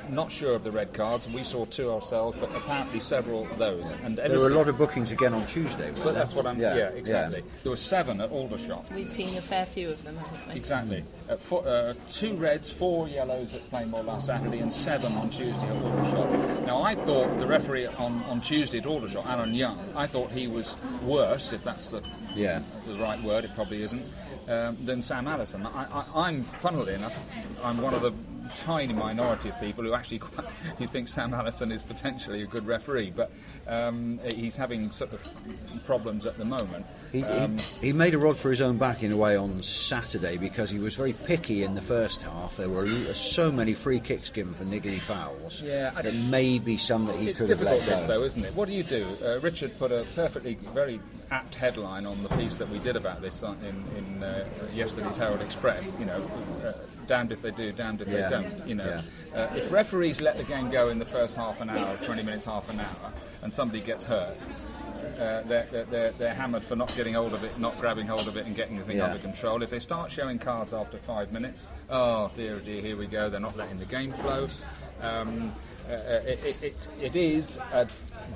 not 0.10 0.32
sure 0.32 0.54
of 0.56 0.64
the 0.64 0.72
red 0.72 0.94
cards. 0.94 1.28
We 1.34 1.44
saw 1.44 1.66
two 1.66 1.92
ourselves, 1.92 2.38
but 2.40 2.50
apparently 2.56 3.00
several 3.02 3.42
of 3.44 3.58
those. 3.58 3.92
And 4.04 4.18
There 4.18 4.40
were 4.40 4.48
a 4.48 4.56
lot 4.56 4.68
of 4.70 4.78
bookings 4.78 5.12
again 5.12 5.34
on 5.34 5.46
Tuesday. 5.48 5.92
But 6.04 6.14
that's 6.14 6.34
what 6.34 6.48
I'm. 6.48 6.58
Yeah, 6.60 6.76
exactly. 6.90 7.44
There 7.64 7.72
were 7.72 7.76
seven 7.78 8.22
at 8.22 8.32
Aldershot. 8.32 8.86
We've 8.94 9.12
seen 9.12 9.38
a 9.38 9.42
fair 9.42 9.66
few 9.66 9.90
of 9.90 10.02
them, 10.04 10.16
haven't 10.16 10.48
we? 10.48 10.56
Exactly. 10.56 11.04
Uh, 11.30 11.36
four, 11.36 11.68
uh, 11.68 11.94
two 12.10 12.34
reds, 12.36 12.70
four 12.70 13.10
yellows 13.10 13.54
at 13.56 13.62
Plainmoor 13.70 14.06
last 14.06 14.28
Saturday, 14.28 14.60
and 14.60 14.72
seven 14.72 15.12
on 15.14 15.30
Tuesday 15.30 15.68
at 15.68 15.84
Aldershot. 15.84 16.66
Now, 16.66 16.82
I 16.84 16.96
thought 16.96 17.40
the 17.40 17.48
referee 17.48 17.88
on, 17.88 18.24
on 18.30 18.40
Tuesday 18.42 18.78
at 18.78 18.86
Aldershot, 18.86 19.26
Alan 19.26 19.54
Young, 19.54 19.78
I 19.96 20.08
thought 20.08 20.32
he 20.32 20.48
was 20.48 20.78
worse, 21.04 21.52
if 21.52 21.64
that's 21.66 21.90
the, 21.90 22.02
Yeah. 22.36 22.62
the 22.88 22.94
right 22.96 23.22
word, 23.24 23.44
it 23.44 23.54
probably 23.56 23.84
isn't, 23.84 24.04
um, 24.48 24.78
than 24.82 25.02
Sam 25.02 25.28
Allison. 25.28 25.66
I, 25.66 25.86
I, 25.92 26.28
I'm, 26.28 26.44
funnily 26.44 26.94
enough, 26.94 27.18
I'm 27.64 27.82
one 27.82 27.94
of 27.94 28.02
the 28.02 28.12
tiny 28.50 28.94
minority 28.94 29.50
of 29.50 29.60
people 29.60 29.84
who 29.84 29.94
actually 29.94 30.20
quite, 30.20 30.48
who 30.78 30.88
think 30.88 31.08
Sam 31.08 31.34
Allison 31.34 31.72
is 31.72 31.84
potentially 31.84 32.44
a 32.44 32.46
good 32.46 32.66
referee, 32.66 33.14
but 33.16 33.32
um, 33.68 34.20
he's 34.36 34.56
having 34.56 34.92
sort 34.92 35.14
of 35.14 35.86
problems 35.86 36.26
at 36.26 36.38
the 36.38 36.46
moment. 36.46 36.86
He, 37.12 37.24
Um, 37.24 37.58
he, 37.58 37.88
he 37.88 37.94
made 37.94 38.14
a 38.14 38.18
rod 38.18 38.38
for 38.38 38.50
his 38.50 38.62
own 38.62 38.78
back 38.78 39.04
in 39.04 39.12
a 39.12 39.18
way 39.18 39.36
on 39.36 39.62
Saturday 39.62 40.38
because 40.38 40.70
he 40.70 40.80
was 40.80 40.96
very 40.96 41.14
picky 41.14 41.64
in 41.64 41.76
the 41.76 41.82
first 41.82 42.24
half. 42.24 42.58
There 42.58 42.70
were 42.70 42.88
so 42.88 43.52
many 43.52 43.74
free 43.74 44.00
kicks 44.00 44.30
given 44.30 44.54
for 44.54 44.64
niggly 44.66 45.00
fouls. 45.00 45.62
Yeah, 45.62 45.92
there 45.92 46.30
may 46.30 46.60
be 46.60 46.78
some 46.78 47.06
that 47.06 47.16
he 47.16 47.28
could 47.28 47.50
have 47.50 47.60
difficult, 47.60 47.80
let 47.80 47.86
this 47.86 48.02
go. 48.02 48.08
though, 48.08 48.24
isn't 48.24 48.44
it? 48.46 48.56
What 48.56 48.68
do 48.68 48.74
you 48.74 48.84
do? 48.84 49.06
Uh, 49.24 49.40
Richard 49.40 49.78
put 49.78 49.92
a 49.92 50.06
perfectly, 50.16 50.56
very 50.74 51.00
apt 51.32 51.56
headline 51.56 52.06
on 52.06 52.22
the 52.24 52.30
piece 52.30 52.58
that 52.58 52.70
we 52.70 52.80
did 52.80 52.96
about 52.96 53.22
this 53.22 53.44
in, 53.44 53.84
in 53.98 54.24
uh, 54.24 54.48
yesterday's 54.74 55.18
Herald 55.18 55.42
Express. 55.42 55.96
You 56.00 56.06
know, 56.06 56.24
uh, 56.66 56.74
damned 57.08 57.32
if 57.32 57.42
they 57.42 57.52
do, 57.52 57.72
damned 57.72 58.02
if 58.02 58.08
Yeah. 58.08 58.30
they 58.30 58.30
don't. 58.30 58.68
You 58.68 58.76
know, 58.76 59.00
Yeah. 59.34 59.42
uh, 59.44 59.56
if 59.56 59.72
referees 59.72 60.22
let 60.22 60.38
the 60.38 60.44
game 60.44 60.70
go 60.70 60.90
in 60.90 61.00
the 61.00 61.06
first 61.06 61.36
half 61.36 61.62
an 61.62 61.70
hour, 61.70 61.98
20 62.04 62.24
minutes, 62.24 62.46
half 62.46 62.70
an 62.70 62.80
hour, 62.80 63.12
and 63.42 63.52
somebody 63.54 63.82
gets 63.82 64.04
hurt. 64.06 64.38
Uh, 65.20 65.42
they're, 65.46 65.64
they're, 65.90 66.12
they're, 66.12 66.34
hammered 66.34 66.64
for 66.64 66.76
not 66.76 66.94
getting 66.96 67.14
hold 67.16 67.34
of 67.34 67.44
it, 67.44 67.58
not 67.60 67.80
grabbing 67.80 68.06
hold 68.08 68.28
of 68.28 68.38
it, 68.38 68.46
and 68.46 68.56
getting 68.56 68.78
the 68.78 68.84
thing 68.84 68.98
Yeah. 68.98 69.06
under 69.06 69.18
control. 69.20 69.64
If 69.64 69.70
they 69.72 69.80
start 69.80 70.12
showing 70.12 70.38
cards 70.38 70.74
after 70.74 70.98
five 70.98 71.32
minutes, 71.32 71.68
oh 71.90 72.30
dear, 72.36 72.56
oh 72.56 72.60
dear, 72.60 72.82
here 72.82 72.96
we 72.96 73.08
go. 73.08 73.30
They're 73.30 73.40
not 73.40 73.58
letting 73.58 73.80
the 73.80 73.86
game 73.86 74.12
flow. 74.12 74.48
Um, 75.02 75.54
uh, 75.90 75.94
it, 75.94 76.44
it, 76.46 76.64
it, 76.64 76.88
it 77.02 77.16
is 77.16 77.58
a 77.72 77.88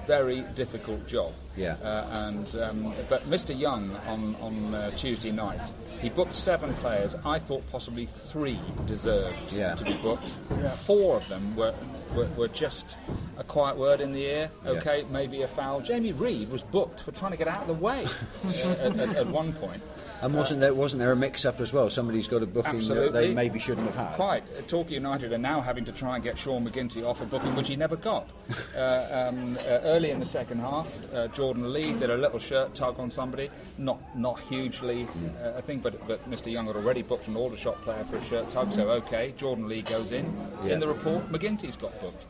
very 0.07 0.41
difficult 0.55 1.07
job. 1.07 1.33
Yeah. 1.55 1.75
Uh, 1.83 2.13
and 2.29 2.55
um, 2.57 2.93
but 3.09 3.21
Mr. 3.23 3.57
Young 3.57 3.95
on 4.07 4.35
on 4.41 4.73
uh, 4.73 4.91
Tuesday 4.91 5.31
night, 5.31 5.59
he 6.01 6.09
booked 6.09 6.33
seven 6.35 6.73
players. 6.75 7.15
I 7.25 7.39
thought 7.39 7.69
possibly 7.71 8.05
three 8.05 8.59
deserved 8.87 9.51
Yeah. 9.53 9.75
to 9.75 9.83
be 9.83 9.93
booked. 10.01 10.29
Four 10.77 11.17
of 11.17 11.27
them 11.29 11.55
were, 11.55 11.73
were 12.15 12.27
were 12.37 12.47
just 12.47 12.97
a 13.37 13.43
quiet 13.43 13.77
word 13.77 14.01
in 14.01 14.13
the 14.13 14.21
ear. 14.23 14.49
Yeah. 14.63 14.71
Okay, 14.71 15.05
maybe 15.09 15.41
a 15.41 15.47
foul. 15.47 15.81
Jamie 15.81 16.13
Reed 16.13 16.49
was 16.49 16.63
booked 16.63 17.01
for 17.01 17.11
trying 17.11 17.31
to 17.31 17.37
get 17.37 17.47
out 17.47 17.61
of 17.61 17.67
the 17.67 17.73
way 17.73 18.05
uh, 18.05 18.69
at, 18.85 18.99
at, 18.99 19.15
at 19.17 19.27
one 19.27 19.53
point. 19.53 19.81
And 20.21 20.35
wasn't 20.35 20.59
there 20.59 20.73
wasn't 20.73 20.99
there 20.99 21.11
a 21.11 21.15
mix-up 21.15 21.59
as 21.59 21.73
well? 21.73 21.89
Somebody's 21.89 22.27
got 22.27 22.43
a 22.43 22.45
booking 22.45 22.79
that 22.89 23.11
they 23.11 23.33
maybe 23.33 23.57
shouldn't 23.59 23.87
have 23.87 23.95
had. 23.95 24.15
Quite. 24.15 24.43
Uh, 24.57 24.61
Torquay 24.67 24.93
United 24.93 25.33
are 25.33 25.37
now 25.39 25.61
having 25.61 25.83
to 25.85 25.91
try 25.91 26.15
and 26.15 26.23
get 26.23 26.37
Sean 26.37 26.65
McGinty 26.67 27.03
off 27.03 27.21
a 27.21 27.25
booking 27.25 27.55
which 27.55 27.67
he 27.67 27.75
never 27.75 27.95
got. 27.95 28.29
uh, 28.77 29.29
um, 29.29 29.57
uh, 29.67 29.80
early 29.83 30.11
in 30.11 30.19
the 30.19 30.25
second 30.25 30.59
half, 30.59 30.91
uh, 31.13 31.27
Jordan 31.29 31.73
Lee 31.73 31.93
did 31.93 32.09
a 32.09 32.17
little 32.17 32.39
shirt 32.39 32.73
tug 32.75 32.99
on 32.99 33.09
somebody, 33.09 33.49
not 33.77 33.99
not 34.15 34.39
hugely, 34.41 35.07
uh, 35.43 35.53
I 35.57 35.61
think, 35.61 35.83
but, 35.83 36.07
but 36.07 36.29
Mr. 36.29 36.51
Young 36.51 36.67
had 36.67 36.75
already 36.75 37.01
booked 37.01 37.27
an 37.27 37.35
Aldershot 37.35 37.75
player 37.81 38.03
for 38.03 38.17
a 38.17 38.23
shirt 38.23 38.49
tug, 38.49 38.71
so 38.71 38.89
okay, 38.91 39.33
Jordan 39.37 39.67
Lee 39.67 39.81
goes 39.81 40.11
in. 40.11 40.31
Yeah. 40.63 40.73
In 40.73 40.79
the 40.79 40.87
report, 40.87 41.29
McGinty's 41.31 41.75
got 41.75 41.99
booked. 42.01 42.25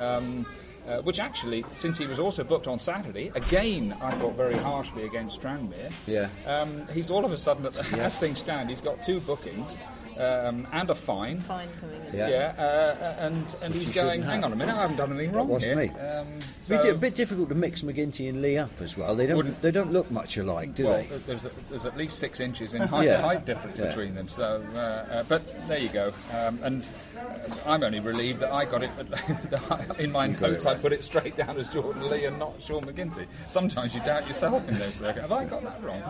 Um, 0.00 0.46
uh, 0.86 1.00
which 1.00 1.18
actually, 1.18 1.64
since 1.72 1.96
he 1.96 2.06
was 2.06 2.18
also 2.18 2.44
booked 2.44 2.68
on 2.68 2.78
Saturday, 2.78 3.32
again 3.34 3.96
I 4.02 4.10
thought 4.12 4.34
very 4.34 4.56
harshly 4.56 5.04
against 5.04 5.40
Tranmere. 5.40 5.90
Yeah. 6.06 6.28
Um, 6.46 6.86
he's 6.92 7.10
all 7.10 7.24
of 7.24 7.32
a 7.32 7.38
sudden, 7.38 7.64
at 7.64 7.72
the, 7.72 7.98
as 8.02 8.18
things 8.20 8.38
stand, 8.38 8.68
he's 8.68 8.82
got 8.82 9.02
two 9.02 9.20
bookings 9.20 9.78
um, 10.18 10.66
and 10.72 10.90
a 10.90 10.94
fine. 10.94 11.38
Fine 11.38 11.68
coming 11.80 12.00
in. 12.10 12.16
Yeah. 12.16 12.28
Yeah, 12.28 12.54
uh, 12.58 13.16
and 13.26 13.56
and 13.62 13.74
he's 13.74 13.92
going. 13.94 14.22
Hang 14.22 14.36
have. 14.42 14.44
on 14.44 14.52
a 14.52 14.56
minute, 14.56 14.74
I 14.74 14.80
haven't 14.82 14.96
done 14.96 15.12
anything 15.12 15.32
wrong 15.34 15.48
wasn't 15.48 15.80
here. 15.80 15.92
me. 15.92 15.98
Um, 16.00 16.26
so- 16.60 16.74
a 16.90 16.94
bit 16.94 17.14
difficult 17.14 17.48
to 17.50 17.54
mix 17.54 17.82
McGinty 17.82 18.28
and 18.28 18.40
Lee 18.42 18.58
up 18.58 18.70
as 18.80 18.96
well. 18.96 19.14
They 19.14 19.26
don't 19.26 19.60
they 19.62 19.70
don't 19.70 19.92
look 19.92 20.10
much 20.10 20.36
alike, 20.36 20.74
do 20.74 20.84
well, 20.86 20.98
they? 21.02 21.16
there's, 21.18 21.42
there's 21.70 21.86
at 21.86 21.96
least 21.96 22.18
six 22.18 22.40
inches 22.40 22.74
in 22.74 22.82
height, 22.88 23.06
Yeah. 23.06 23.20
height 23.20 23.44
difference 23.46 23.78
Yeah. 23.78 23.86
between 23.88 24.14
them. 24.14 24.28
So, 24.28 24.64
uh, 24.74 24.78
uh, 24.78 25.24
but 25.28 25.66
there 25.68 25.78
you 25.78 25.88
go. 25.88 26.12
Um, 26.34 26.58
and 26.62 26.82
uh, 27.18 27.20
I'm 27.66 27.82
only 27.82 28.00
relieved 28.00 28.40
that 28.40 28.52
I 28.52 28.64
got 28.64 28.82
it 28.82 28.90
in 29.98 30.12
my 30.12 30.26
You 30.26 30.36
notes. 30.36 30.64
it 30.64 30.68
I 30.68 30.72
right. 30.72 30.82
put 30.82 30.92
it 30.92 31.04
straight 31.04 31.36
down 31.36 31.56
as 31.58 31.72
Jordan 31.72 32.08
Lee 32.08 32.24
and 32.24 32.38
not 32.38 32.60
Sean 32.62 32.84
McGinty. 32.84 33.26
Sometimes 33.48 33.94
you 33.94 34.00
doubt 34.00 34.26
yourself 34.26 34.66
in 34.68 34.74
those 34.78 34.94
circumstances. 34.94 35.22
Have 35.22 35.32
I 35.32 35.44
got 35.44 35.62
that 35.64 35.82
wrong? 35.82 36.02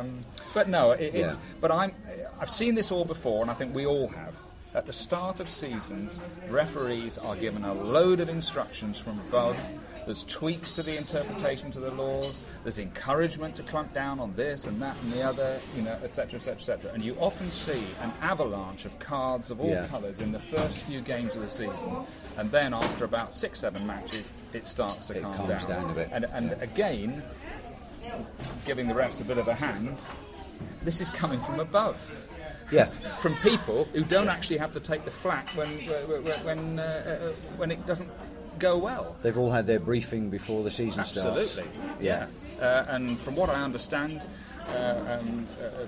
um, 0.00 0.24
but 0.54 0.68
no, 0.68 0.92
it, 0.92 1.14
it's. 1.14 1.34
Yeah. 1.34 1.40
But 1.60 1.70
I'm. 1.72 1.92
I've 2.40 2.50
seen 2.50 2.74
this 2.74 2.90
all 2.90 3.04
before, 3.12 3.42
and 3.42 3.50
I 3.50 3.54
think 3.54 3.74
we 3.74 3.84
all 3.84 4.08
have. 4.08 4.34
At 4.74 4.86
the 4.86 4.92
start 4.94 5.38
of 5.38 5.48
seasons, 5.50 6.22
referees 6.48 7.18
are 7.18 7.36
given 7.36 7.62
a 7.62 7.74
load 7.74 8.20
of 8.20 8.30
instructions 8.30 8.98
from 8.98 9.20
above. 9.28 9.58
There's 10.06 10.24
tweaks 10.24 10.70
to 10.72 10.82
the 10.82 10.96
interpretation 10.96 11.70
to 11.72 11.78
the 11.80 11.90
laws. 11.90 12.42
There's 12.62 12.78
encouragement 12.78 13.54
to 13.56 13.62
clamp 13.64 13.92
down 13.92 14.18
on 14.18 14.34
this 14.34 14.64
and 14.66 14.80
that 14.80 14.96
and 15.02 15.12
the 15.12 15.22
other, 15.24 15.60
you 15.76 15.82
know, 15.82 15.96
etc., 16.02 16.38
etc., 16.38 16.54
etc. 16.54 16.90
And 16.94 17.04
you 17.04 17.14
often 17.20 17.50
see 17.50 17.84
an 18.00 18.10
avalanche 18.22 18.86
of 18.86 18.98
cards 18.98 19.50
of 19.50 19.60
all 19.60 19.68
Yeah. 19.68 19.86
colours 19.88 20.18
in 20.20 20.32
the 20.32 20.40
first 20.40 20.78
few 20.78 21.02
games 21.02 21.36
of 21.36 21.42
the 21.42 21.48
season, 21.48 21.92
and 22.38 22.50
then 22.50 22.72
after 22.72 23.04
about 23.04 23.34
six, 23.34 23.60
seven 23.60 23.86
matches, 23.86 24.32
it 24.54 24.66
starts 24.66 25.04
to 25.06 25.18
It 25.18 25.22
calm 25.22 25.34
calms 25.34 25.66
down 25.66 25.90
a 25.90 25.92
bit, 25.92 26.08
And, 26.10 26.24
and 26.32 26.56
again, 26.62 27.22
giving 28.64 28.88
the 28.88 28.94
refs 28.94 29.20
a 29.20 29.24
bit 29.24 29.36
of 29.36 29.48
a 29.48 29.54
hand. 29.54 29.98
This 30.82 31.00
is 31.00 31.10
coming 31.10 31.40
from 31.40 31.60
above 31.60 31.96
Yeah. 32.72 32.86
from 33.20 33.34
people 33.36 33.84
who 33.92 34.02
don't 34.02 34.28
actually 34.28 34.56
have 34.58 34.72
to 34.72 34.80
take 34.80 35.04
the 35.04 35.10
flak 35.10 35.48
when 35.50 35.68
when 35.68 36.22
when, 36.44 36.78
uh, 36.78 36.82
uh, 36.82 37.32
when 37.58 37.70
it 37.70 37.86
doesn't 37.86 38.10
go 38.58 38.78
well. 38.78 39.16
They've 39.22 39.36
all 39.36 39.50
had 39.50 39.66
their 39.66 39.80
briefing 39.80 40.30
before 40.30 40.62
the 40.62 40.70
season 40.70 41.04
starts. 41.04 41.58
Absolutely, 41.58 42.06
Yeah. 42.06 42.26
Uh, 42.60 42.84
and 42.88 43.18
from 43.18 43.34
what 43.34 43.50
I 43.50 43.62
understand, 43.62 44.24
uh, 44.68 45.18
um, 45.20 45.46
uh, 45.60 45.86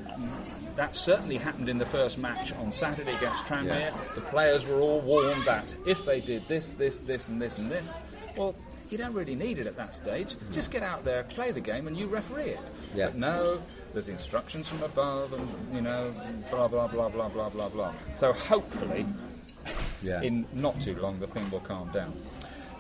that 0.77 0.97
certainly 0.97 1.37
happened 1.37 1.69
in 1.69 1.79
the 1.79 1.87
first 1.87 2.19
match 2.19 2.53
on 2.55 2.73
Saturday 2.73 3.13
against 3.13 3.45
Tranmere. 3.45 3.91
Yeah. 3.91 3.97
The 4.15 4.21
players 4.23 4.67
were 4.67 4.81
all 4.81 5.01
warned 5.01 5.45
that 5.45 5.75
if 5.87 6.05
they 6.05 6.21
did 6.21 6.43
this, 6.49 6.73
this, 6.73 6.99
this, 7.01 7.29
and 7.29 7.41
this, 7.41 7.59
and 7.59 7.71
this, 7.71 8.01
well. 8.37 8.55
You 8.91 8.99
don't 8.99 9.15
really 9.15 9.35
need 9.35 9.59
it 9.59 9.67
at 9.67 9.77
that 9.79 9.95
stage. 9.95 10.37
Just 10.53 10.71
get 10.71 10.83
out 10.83 11.05
there, 11.05 11.25
play 11.25 11.51
the 11.51 11.61
game, 11.61 11.89
and 11.89 11.97
you 11.97 12.07
referee 12.07 12.51
it. 12.51 12.61
Yeah. 12.95 13.07
But 13.07 13.17
no, 13.17 13.59
there's 13.93 14.09
instructions 14.09 14.69
from 14.69 14.83
above, 14.83 15.33
and 15.33 15.49
you 15.75 15.81
know, 15.83 16.15
blah 16.51 16.69
blah 16.69 16.87
blah 16.89 17.09
blah 17.09 17.29
blah 17.29 17.49
blah 17.49 17.69
blah. 17.69 17.93
So 18.15 18.33
hopefully, 18.33 19.07
Yeah. 20.03 20.21
in 20.23 20.47
not 20.53 20.81
too 20.81 20.97
long 20.97 21.19
the 21.21 21.27
thing 21.27 21.51
will 21.51 21.61
calm 21.61 21.91
down. 21.93 22.13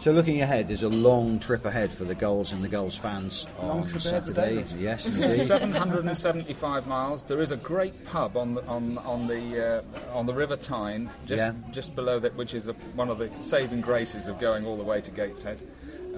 So 0.01 0.13
looking 0.13 0.43
ahead, 0.43 0.69
there's 0.69 0.83
a 0.83 0.89
long 0.91 1.39
trip 1.39 1.65
ahead 1.65 1.91
for 1.91 2.05
the 2.05 2.15
Gulls 2.15 2.53
and 2.53 2.63
the 2.63 2.69
Gulls 2.69 2.95
fans 2.99 3.47
Long 3.63 3.71
on 3.83 3.87
trip 3.89 4.05
ahead 4.05 4.25
for 4.25 4.35
Saturday. 4.35 4.65
Yes, 4.77 5.07
indeed. 5.23 5.47
775 5.47 6.87
miles. 6.87 7.25
There 7.25 7.41
is 7.41 7.53
a 7.53 7.57
great 7.57 8.05
pub 8.07 8.37
on 8.37 8.55
the 8.55 8.67
on 8.67 8.99
on 8.99 9.27
the 9.27 9.83
uh, 10.13 10.17
on 10.17 10.27
the 10.27 10.35
River 10.35 10.57
Tyne, 10.57 11.09
just 11.27 11.39
Yeah. 11.41 11.53
just 11.73 11.95
below 11.97 12.19
that, 12.19 12.35
which 12.37 12.53
is 12.55 12.67
the, 12.67 12.73
one 12.95 13.09
of 13.09 13.19
the 13.19 13.31
saving 13.43 13.81
graces 13.81 14.29
of 14.29 14.39
going 14.39 14.67
all 14.67 14.77
the 14.77 14.83
way 14.83 15.01
to 15.01 15.11
Gateshead. 15.11 15.59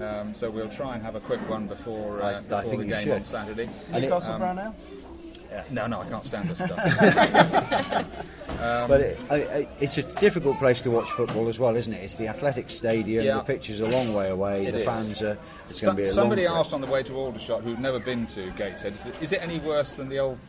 Um, 0.01 0.33
so 0.33 0.49
we'll 0.49 0.69
try 0.69 0.95
and 0.95 1.03
have 1.03 1.15
a 1.15 1.19
quick 1.19 1.41
one 1.49 1.67
before, 1.67 2.21
I- 2.21 2.31
I 2.31 2.33
uh, 2.35 2.41
before 2.41 2.61
think 2.63 2.81
the 2.83 2.87
game 2.89 3.03
should. 3.03 3.11
on 3.13 3.25
Saturday. 3.25 3.63
And 3.93 4.03
it- 4.03 4.07
Newcastle 4.07 4.33
um, 4.33 4.39
Brown 4.39 4.59
Ale? 4.59 4.75
Uh, 5.55 5.61
no, 5.71 5.87
no, 5.87 6.01
I 6.01 6.09
can't 6.09 6.25
stand 6.25 6.49
this 6.49 6.57
stuff. 6.57 6.77
but 8.87 9.01
it, 9.01 9.17
I, 9.29 9.35
I, 9.35 9.67
it's 9.79 9.97
a 9.97 10.03
difficult 10.19 10.57
place 10.57 10.81
to 10.81 10.91
watch 10.91 11.09
football 11.09 11.47
as 11.47 11.57
well, 11.57 11.75
isn't 11.75 11.93
it? 11.93 12.03
It's 12.03 12.17
the 12.17 12.27
athletic 12.27 12.69
stadium. 12.69 13.25
Yeah. 13.25 13.35
The 13.37 13.43
pitch 13.43 13.69
is 13.69 13.79
a 13.79 13.89
long 13.89 14.13
way 14.13 14.29
away. 14.29 14.65
It 14.65 14.73
the 14.73 14.79
is. 14.79 14.85
fans 14.85 15.21
are. 15.23 15.37
It's 15.69 15.79
So- 15.79 15.87
going 15.87 15.97
to 15.97 16.03
be 16.03 16.09
a 16.09 16.11
somebody 16.11 16.45
long 16.47 16.57
asked 16.57 16.73
on 16.73 16.81
the 16.81 16.87
way 16.87 17.01
to 17.03 17.13
Aldershot, 17.15 17.63
who'd 17.63 17.79
never 17.79 17.97
been 17.97 18.27
to 18.27 18.51
Gateshead, 18.51 18.93
is 18.93 19.05
it, 19.05 19.15
is 19.21 19.31
it 19.31 19.41
any 19.41 19.59
worse 19.59 19.95
than 19.95 20.09
the 20.09 20.19
old 20.19 20.39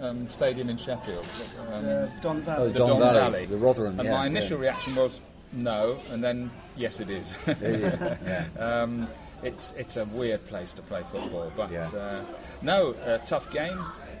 um, 0.00 0.28
stadium 0.30 0.70
in 0.70 0.78
Sheffield? 0.78 1.26
Um, 1.72 1.84
Uh, 1.86 2.06
Don 2.22 2.42
Oh, 2.48 2.68
the 2.68 2.78
Don 2.78 2.88
Don, 2.88 2.98
Valley, 3.00 3.20
Valley, 3.20 3.46
the 3.46 3.58
Rotherham, 3.58 4.00
And 4.00 4.08
yeah, 4.08 4.14
my 4.14 4.26
initial 4.26 4.56
yeah. 4.58 4.70
reaction 4.70 4.94
was 4.96 5.20
no, 5.56 5.98
and 6.12 6.22
then 6.22 6.50
yes, 6.76 7.00
it 7.00 7.10
is. 7.10 7.36
It 7.46 7.60
is, 7.62 7.98
yeah. 8.00 8.44
um, 8.58 9.08
it's 9.42 9.72
it's 9.76 9.96
a 9.96 10.04
weird 10.06 10.44
place 10.46 10.72
to 10.74 10.82
play 10.82 11.02
football, 11.10 11.50
but 11.56 11.70
Yeah. 11.70 11.88
uh, 11.94 12.20
no, 12.62 12.94
a 13.04 13.18
tough 13.26 13.50
game. 13.52 13.78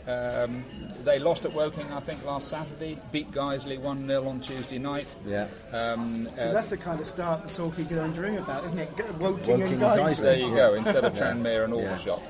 Um, 0.08 0.64
they 1.02 1.18
lost 1.18 1.44
at 1.46 1.52
Woking, 1.52 1.92
I 1.92 1.98
think, 1.98 2.24
last 2.24 2.46
Saturday. 2.48 2.96
Beat 3.10 3.32
Guiseley 3.32 3.76
one 3.80 4.06
0 4.06 4.28
on 4.28 4.40
Tuesday 4.40 4.78
night. 4.78 5.06
Yeah. 5.26 5.48
Um, 5.72 6.28
So 6.36 6.42
uh, 6.44 6.52
that's 6.52 6.70
the 6.70 6.76
kind 6.76 7.00
of 7.00 7.06
start 7.08 7.42
the 7.42 7.52
talk 7.52 7.76
you're 7.76 7.88
can 7.88 7.98
and 7.98 8.14
dream 8.14 8.36
about, 8.38 8.64
isn't 8.66 8.78
it? 8.78 8.88
Woking, 9.18 9.20
Woking 9.20 9.52
and 9.62 9.72
and 9.72 9.80
Guys. 9.80 10.00
Guiseley. 10.20 10.22
there 10.22 10.38
you 10.38 10.54
go. 10.54 10.74
Instead 10.74 11.04
of 11.04 11.12
Tranmere 11.20 11.64
and 11.64 11.74
Yeah. 11.74 11.90
Aldershot. 11.90 12.22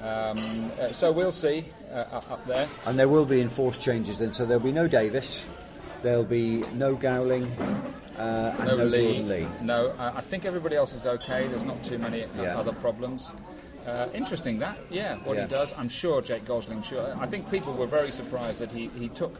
Um, 0.00 0.70
uh, 0.80 0.92
so 0.92 1.10
we'll 1.10 1.32
see 1.32 1.64
uh, 1.92 2.04
up 2.12 2.30
up 2.30 2.46
there. 2.46 2.68
And 2.86 2.96
there 2.96 3.08
will 3.08 3.24
be 3.26 3.40
enforced 3.40 3.82
changes 3.82 4.18
then. 4.18 4.32
So 4.32 4.44
there'll 4.46 4.62
be 4.62 4.70
no 4.72 4.86
Davis. 4.86 5.48
There'll 6.02 6.24
be 6.24 6.62
no 6.74 6.94
Gowling. 6.94 7.50
Uh, 8.18 8.54
and 8.58 8.68
No, 8.68 8.76
no, 8.76 8.84
Lee. 8.84 9.04
Jordan 9.18 9.28
Lee. 9.28 9.46
No, 9.62 9.88
uh, 9.98 10.12
I 10.16 10.20
think 10.20 10.44
everybody 10.44 10.76
else 10.76 10.94
is 10.94 11.06
okay. 11.06 11.46
There's 11.48 11.64
not 11.64 11.82
too 11.84 11.98
many 11.98 12.24
uh, 12.24 12.28
Yeah. 12.40 12.58
other 12.58 12.72
problems. 12.72 13.32
Uh, 13.86 14.08
interesting 14.14 14.58
that, 14.60 14.78
yeah, 14.90 15.16
what 15.24 15.36
Yeah. 15.36 15.44
he 15.44 15.50
does. 15.50 15.74
I'm 15.76 15.90
sure 15.90 16.22
Jake 16.22 16.46
Gosling. 16.46 16.82
Sure, 16.82 17.14
I 17.20 17.26
think 17.26 17.50
people 17.50 17.74
were 17.74 17.84
very 17.86 18.10
surprised 18.10 18.60
that 18.60 18.70
he, 18.70 18.88
he 18.98 19.08
took 19.10 19.34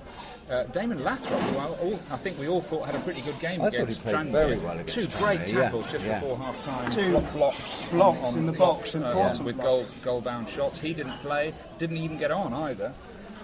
uh, 0.50 0.64
Damon 0.64 0.98
Lathrope, 0.98 1.40
who 1.40 1.58
I, 1.58 1.64
all, 1.64 1.94
I 2.12 2.16
think 2.18 2.38
we 2.38 2.46
all 2.46 2.60
thought 2.60 2.84
had 2.84 2.94
a 2.94 2.98
pretty 2.98 3.22
good 3.22 3.38
game 3.40 3.62
I 3.62 3.64
thought 3.64 3.72
he 3.72 3.78
against 3.78 4.02
played 4.02 4.14
Tranmere. 4.16 4.32
very 4.32 4.58
well 4.58 4.78
against 4.78 5.12
Two 5.12 5.24
great 5.24 5.40
Tranmere, 5.40 5.48
yeah, 5.54 5.60
tackles 5.62 5.90
just 5.92 6.04
yeah. 6.04 6.20
before 6.20 6.36
half 6.36 6.62
time. 6.62 6.90
Two 6.92 7.10
Block, 7.12 7.32
blocks, 7.32 7.88
blocks 7.88 8.34
in 8.34 8.44
the 8.44 8.52
box, 8.52 8.94
important 8.94 9.44
with 9.44 9.56
blocks. 9.56 9.90
goal 10.02 10.12
goal 10.12 10.20
bound 10.20 10.46
shots. 10.50 10.78
He 10.78 10.92
didn't 10.92 11.16
play, 11.20 11.54
didn't 11.78 11.96
even 11.96 12.18
get 12.18 12.30
on 12.30 12.52
either. 12.52 12.92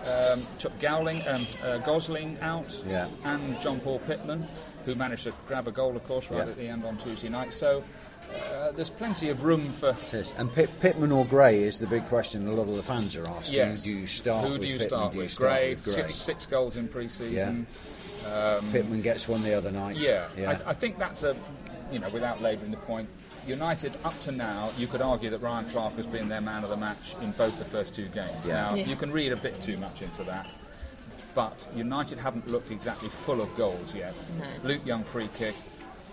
Um, 0.06 0.46
took 0.58 0.78
Gowling, 0.80 1.20
um, 1.28 1.46
uh, 1.62 1.78
Gosling 1.78 2.38
out, 2.40 2.74
Yeah. 2.88 3.08
and 3.24 3.60
John 3.60 3.80
Paul 3.80 3.98
Pitman, 4.00 4.44
who 4.86 4.94
managed 4.94 5.24
to 5.24 5.32
grab 5.46 5.68
a 5.68 5.72
goal, 5.72 5.94
of 5.94 6.04
course, 6.06 6.30
right 6.30 6.38
Yeah. 6.38 6.50
at 6.50 6.56
the 6.56 6.68
end 6.68 6.84
on 6.84 6.96
Tuesday 6.96 7.28
night. 7.28 7.52
So 7.52 7.84
uh, 8.34 8.72
there's 8.72 8.88
plenty 8.90 9.28
of 9.28 9.42
room 9.42 9.60
for. 9.72 9.88
Yes. 10.12 10.32
And 10.38 10.52
Pit, 10.54 10.70
Pitman 10.80 11.12
or 11.12 11.24
Gray 11.26 11.62
is 11.62 11.78
the 11.80 11.86
big 11.86 12.06
question 12.06 12.46
a 12.48 12.52
lot 12.52 12.68
of 12.68 12.76
the 12.76 12.82
fans 12.82 13.14
are 13.16 13.26
asking. 13.26 13.56
Yes. 13.56 13.84
Who 13.84 13.92
do 13.92 13.98
you 13.98 14.06
start 14.06 14.46
Who 14.46 14.52
with? 14.52 14.60
do 14.62 14.66
you 14.68 14.78
start 14.78 15.12
Do 15.12 15.18
you 15.18 15.22
with? 15.24 15.32
start 15.32 15.50
Gray, 15.50 15.70
with 15.70 15.84
Gray? 15.84 15.92
Six, 15.94 16.14
six 16.14 16.46
goals 16.46 16.76
in 16.76 16.88
pre-season. 16.88 17.66
Pitman 18.72 19.02
gets 19.02 19.28
one 19.28 19.42
the 19.42 19.54
other 19.54 19.70
night. 19.70 19.96
Yeah, 19.96 20.28
yeah. 20.36 20.58
I, 20.66 20.70
I 20.70 20.72
think 20.72 20.98
that's 20.98 21.24
a, 21.24 21.36
you 21.92 21.98
know, 21.98 22.08
without 22.10 22.40
labouring 22.40 22.70
the 22.70 22.76
point, 22.78 23.08
United 23.54 23.92
up 24.04 24.18
to 24.20 24.30
now, 24.32 24.70
you 24.78 24.86
could 24.86 25.02
argue 25.02 25.28
that 25.30 25.42
Ryan 25.42 25.64
Clark 25.70 25.94
has 25.96 26.06
been 26.06 26.28
their 26.28 26.40
man 26.40 26.62
of 26.62 26.70
the 26.70 26.76
match 26.76 27.14
in 27.20 27.32
both 27.32 27.58
the 27.58 27.64
first 27.64 27.94
two 27.96 28.06
games. 28.08 28.36
Yeah. 28.46 28.54
Now 28.70 28.74
Yeah. 28.76 28.86
you 28.86 28.94
can 28.96 29.10
read 29.10 29.32
a 29.32 29.36
bit 29.36 29.60
too 29.60 29.76
much 29.78 30.02
into 30.02 30.22
that, 30.24 30.46
but 31.34 31.66
United 31.74 32.18
haven't 32.18 32.46
looked 32.48 32.70
exactly 32.70 33.08
full 33.08 33.40
of 33.40 33.54
goals 33.56 33.92
yet. 33.94 34.14
No. 34.38 34.68
Luke 34.68 34.86
Young 34.86 35.02
free 35.02 35.28
kick. 35.36 35.54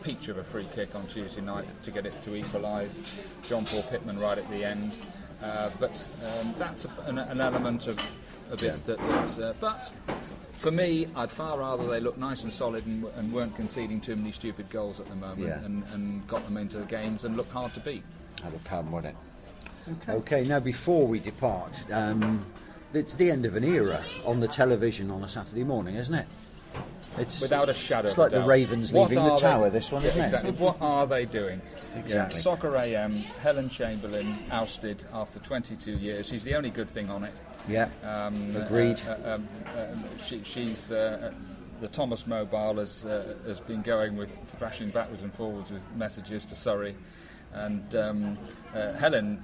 Peach 0.04 0.30
of 0.30 0.38
a 0.38 0.44
free 0.44 0.68
kick 0.76 0.96
on 0.96 1.06
Tuesday 1.08 1.42
night 1.42 1.66
to 1.84 1.92
get 1.92 2.06
it 2.06 2.14
to 2.24 2.36
equalise. 2.36 3.00
John 3.48 3.66
Paul 3.66 3.84
Pitman 3.84 4.20
right 4.20 4.38
at 4.38 4.50
the 4.50 4.64
end. 4.64 4.92
Uh, 5.44 5.70
but 5.80 5.92
um, 6.42 6.54
that's 6.58 6.86
a, 6.86 6.90
an, 7.08 7.18
an 7.20 7.40
element 7.42 7.88
of, 7.88 7.98
of 8.52 8.62
it 8.64 8.86
that. 8.86 8.98
That's, 9.00 9.40
uh, 9.40 9.54
but 9.60 9.92
for 10.54 10.72
me, 10.72 11.08
I'd 11.16 11.32
far 11.32 11.60
rather 11.60 11.88
they 11.88 12.00
look 12.00 12.18
nice 12.18 12.44
and 12.44 12.52
solid 12.52 12.86
and, 12.86 13.06
and 13.18 13.32
weren't 13.34 13.56
conceding 13.56 14.02
too 14.02 14.16
many 14.16 14.32
stupid 14.32 14.70
goals 14.70 15.00
at 15.00 15.08
the 15.08 15.16
moment 15.16 15.40
Yeah. 15.48 15.64
and, 15.64 15.84
and 15.94 16.28
got 16.28 16.44
them 16.46 16.58
into 16.58 16.78
the 16.78 16.86
games 16.86 17.24
and 17.26 17.38
look 17.38 17.50
hard 17.52 17.74
to 17.76 17.80
beat. 17.80 18.04
That'll 18.44 18.60
come, 18.66 18.92
won't 18.92 19.06
it? 19.06 19.16
Okay. 20.02 20.12
Okay, 20.14 20.44
now 20.46 20.60
before 20.60 21.08
we 21.08 21.20
depart, 21.20 21.86
um, 21.92 22.46
it's 22.94 23.16
the 23.16 23.30
end 23.32 23.46
of 23.46 23.56
an 23.56 23.64
era 23.64 24.02
on 24.26 24.40
the 24.40 24.48
television 24.48 25.10
on 25.12 25.24
a 25.24 25.28
Saturday 25.30 25.64
morning, 25.64 25.96
isn't 25.96 26.14
it? 26.16 26.26
It's 27.18 27.42
Without 27.42 27.68
a 27.70 27.74
shadow 27.74 28.08
It's 28.08 28.18
like 28.18 28.30
the. 28.32 28.44
Ravens 28.44 28.94
leaving 28.94 29.16
the 29.16 29.22
are 29.22 29.36
they- 29.38 29.42
tower. 29.42 29.70
This 29.72 29.92
one, 29.92 30.04
Yeah, 30.04 30.10
isn't 30.10 30.24
exactly. 30.24 30.50
it? 30.52 30.60
What 30.60 30.78
are 30.82 31.08
they 31.08 31.26
doing? 31.26 31.62
Exactly. 31.96 32.40
Soccer 32.40 32.76
AM, 32.78 33.14
Helen 33.42 33.70
Chamberlain 33.70 34.28
ousted 34.52 35.04
after 35.14 35.40
22 35.40 35.94
years. 35.94 36.28
She's 36.28 36.44
the 36.44 36.54
only 36.54 36.70
good 36.70 36.90
thing 36.90 37.10
on 37.10 37.24
it. 37.24 37.34
Yeah. 37.68 37.90
Um, 38.04 38.56
Agreed. 38.56 39.02
uh, 39.08 39.12
uh, 39.12 39.36
um, 39.36 39.48
um, 39.78 40.04
she, 40.24 40.42
she's 40.44 40.92
uh, 40.92 41.32
uh, 41.32 41.36
the 41.82 41.88
Thomas 41.88 42.26
Mobile 42.26 42.76
has 42.78 43.06
uh, 43.06 43.36
has 43.46 43.60
been 43.60 43.82
going 43.82 44.18
with 44.18 44.38
bashing 44.60 44.90
backwards 44.90 45.24
and 45.24 45.34
forwards 45.34 45.70
with 45.72 45.84
messages 45.96 46.46
to 46.46 46.56
Surrey, 46.56 46.96
and 47.54 47.96
um, 47.96 48.38
uh, 48.76 48.94
Helen. 48.94 49.44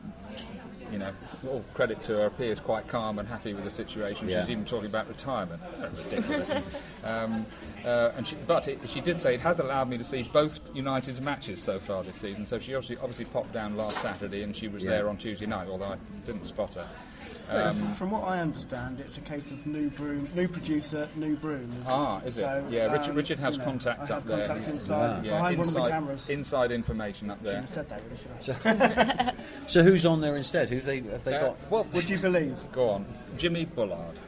You 0.92 1.00
know, 1.00 1.12
all 1.50 1.66
credit 1.74 2.04
to 2.04 2.14
her, 2.18 2.26
appears 2.28 2.60
quite 2.60 2.88
calm 2.88 3.18
and 3.18 3.28
happy 3.28 3.56
with 3.56 3.64
the 3.64 3.70
situation. 3.72 4.30
Yeah. 4.30 4.42
She's 4.42 4.52
even 4.52 4.66
talking 4.66 4.90
about 4.90 5.08
retirement. 5.08 5.60
Ridiculous. 5.82 6.84
um, 7.04 7.48
uh, 7.84 8.12
and 8.16 8.28
she, 8.28 8.36
but 8.46 8.68
it, 8.68 8.80
she 8.86 9.02
did 9.02 9.18
say 9.18 9.34
it 9.34 9.40
has 9.40 9.60
allowed 9.60 9.90
me 9.90 9.98
to 9.98 10.04
see 10.04 10.22
both 10.22 10.60
United's 10.76 11.20
matches 11.20 11.64
so 11.64 11.80
far 11.80 12.04
this 12.04 12.18
season. 12.18 12.46
So 12.46 12.60
she 12.60 12.76
obviously 12.76 12.98
obviously 12.98 13.26
popped 13.26 13.54
down 13.54 13.76
last 13.76 14.00
Saturday, 14.04 14.44
and 14.44 14.56
she 14.56 14.68
was 14.68 14.84
Yeah. 14.84 14.92
there 14.92 15.10
on 15.10 15.18
Tuesday 15.18 15.48
night. 15.48 15.68
Although 15.68 15.94
I 15.94 15.98
didn't 16.28 16.46
spot 16.46 16.76
her. 16.76 16.88
But 17.50 17.68
Um, 17.68 17.84
f- 17.90 17.98
from 17.98 18.12
what 18.12 18.24
I 18.24 18.40
understand, 18.40 19.00
it's 19.02 19.18
a 19.18 19.22
case 19.22 19.52
of 19.52 19.66
new 19.68 19.90
broom, 19.90 20.28
new 20.34 20.48
producer, 20.48 21.08
new 21.16 21.36
broom. 21.36 21.70
Ah, 21.88 22.22
is 22.26 22.38
it? 22.38 22.42
So, 22.42 22.64
yeah, 22.70 22.92
Richard, 22.92 23.10
um, 23.12 23.16
Richard 23.18 23.40
has 23.40 23.54
you 23.56 23.60
know, 23.60 23.66
contacts 23.66 24.00
I 24.00 24.04
up 24.04 24.10
have 24.22 24.26
there. 24.28 24.48
contacts 24.48 24.68
inside, 24.72 25.26
yeah, 25.26 25.32
behind 25.34 25.58
one 25.58 25.68
of 25.68 25.74
the 25.74 25.88
cameras. 25.90 26.30
Inside 26.30 26.72
information 26.72 27.30
up 27.30 27.40
Shouldn't 27.40 27.54
there. 27.54 27.62
have 27.62 27.70
said 27.70 27.90
that, 27.90 28.02
really, 28.10 28.42
should 28.42 28.56
I? 28.66 29.34
So 29.68 29.84
who's 29.84 30.06
on 30.06 30.22
there 30.22 30.38
instead? 30.38 30.70
Who 30.70 30.80
they 30.80 31.02
have 31.02 31.24
they 31.26 31.36
Uh, 31.36 31.48
got? 31.48 31.58
well, 31.72 31.86
Would 31.94 32.10
you 32.10 32.18
believe? 32.18 32.58
go 32.72 32.90
on, 32.90 33.06
Jimmy 33.38 33.66
Bullard. 33.66 34.20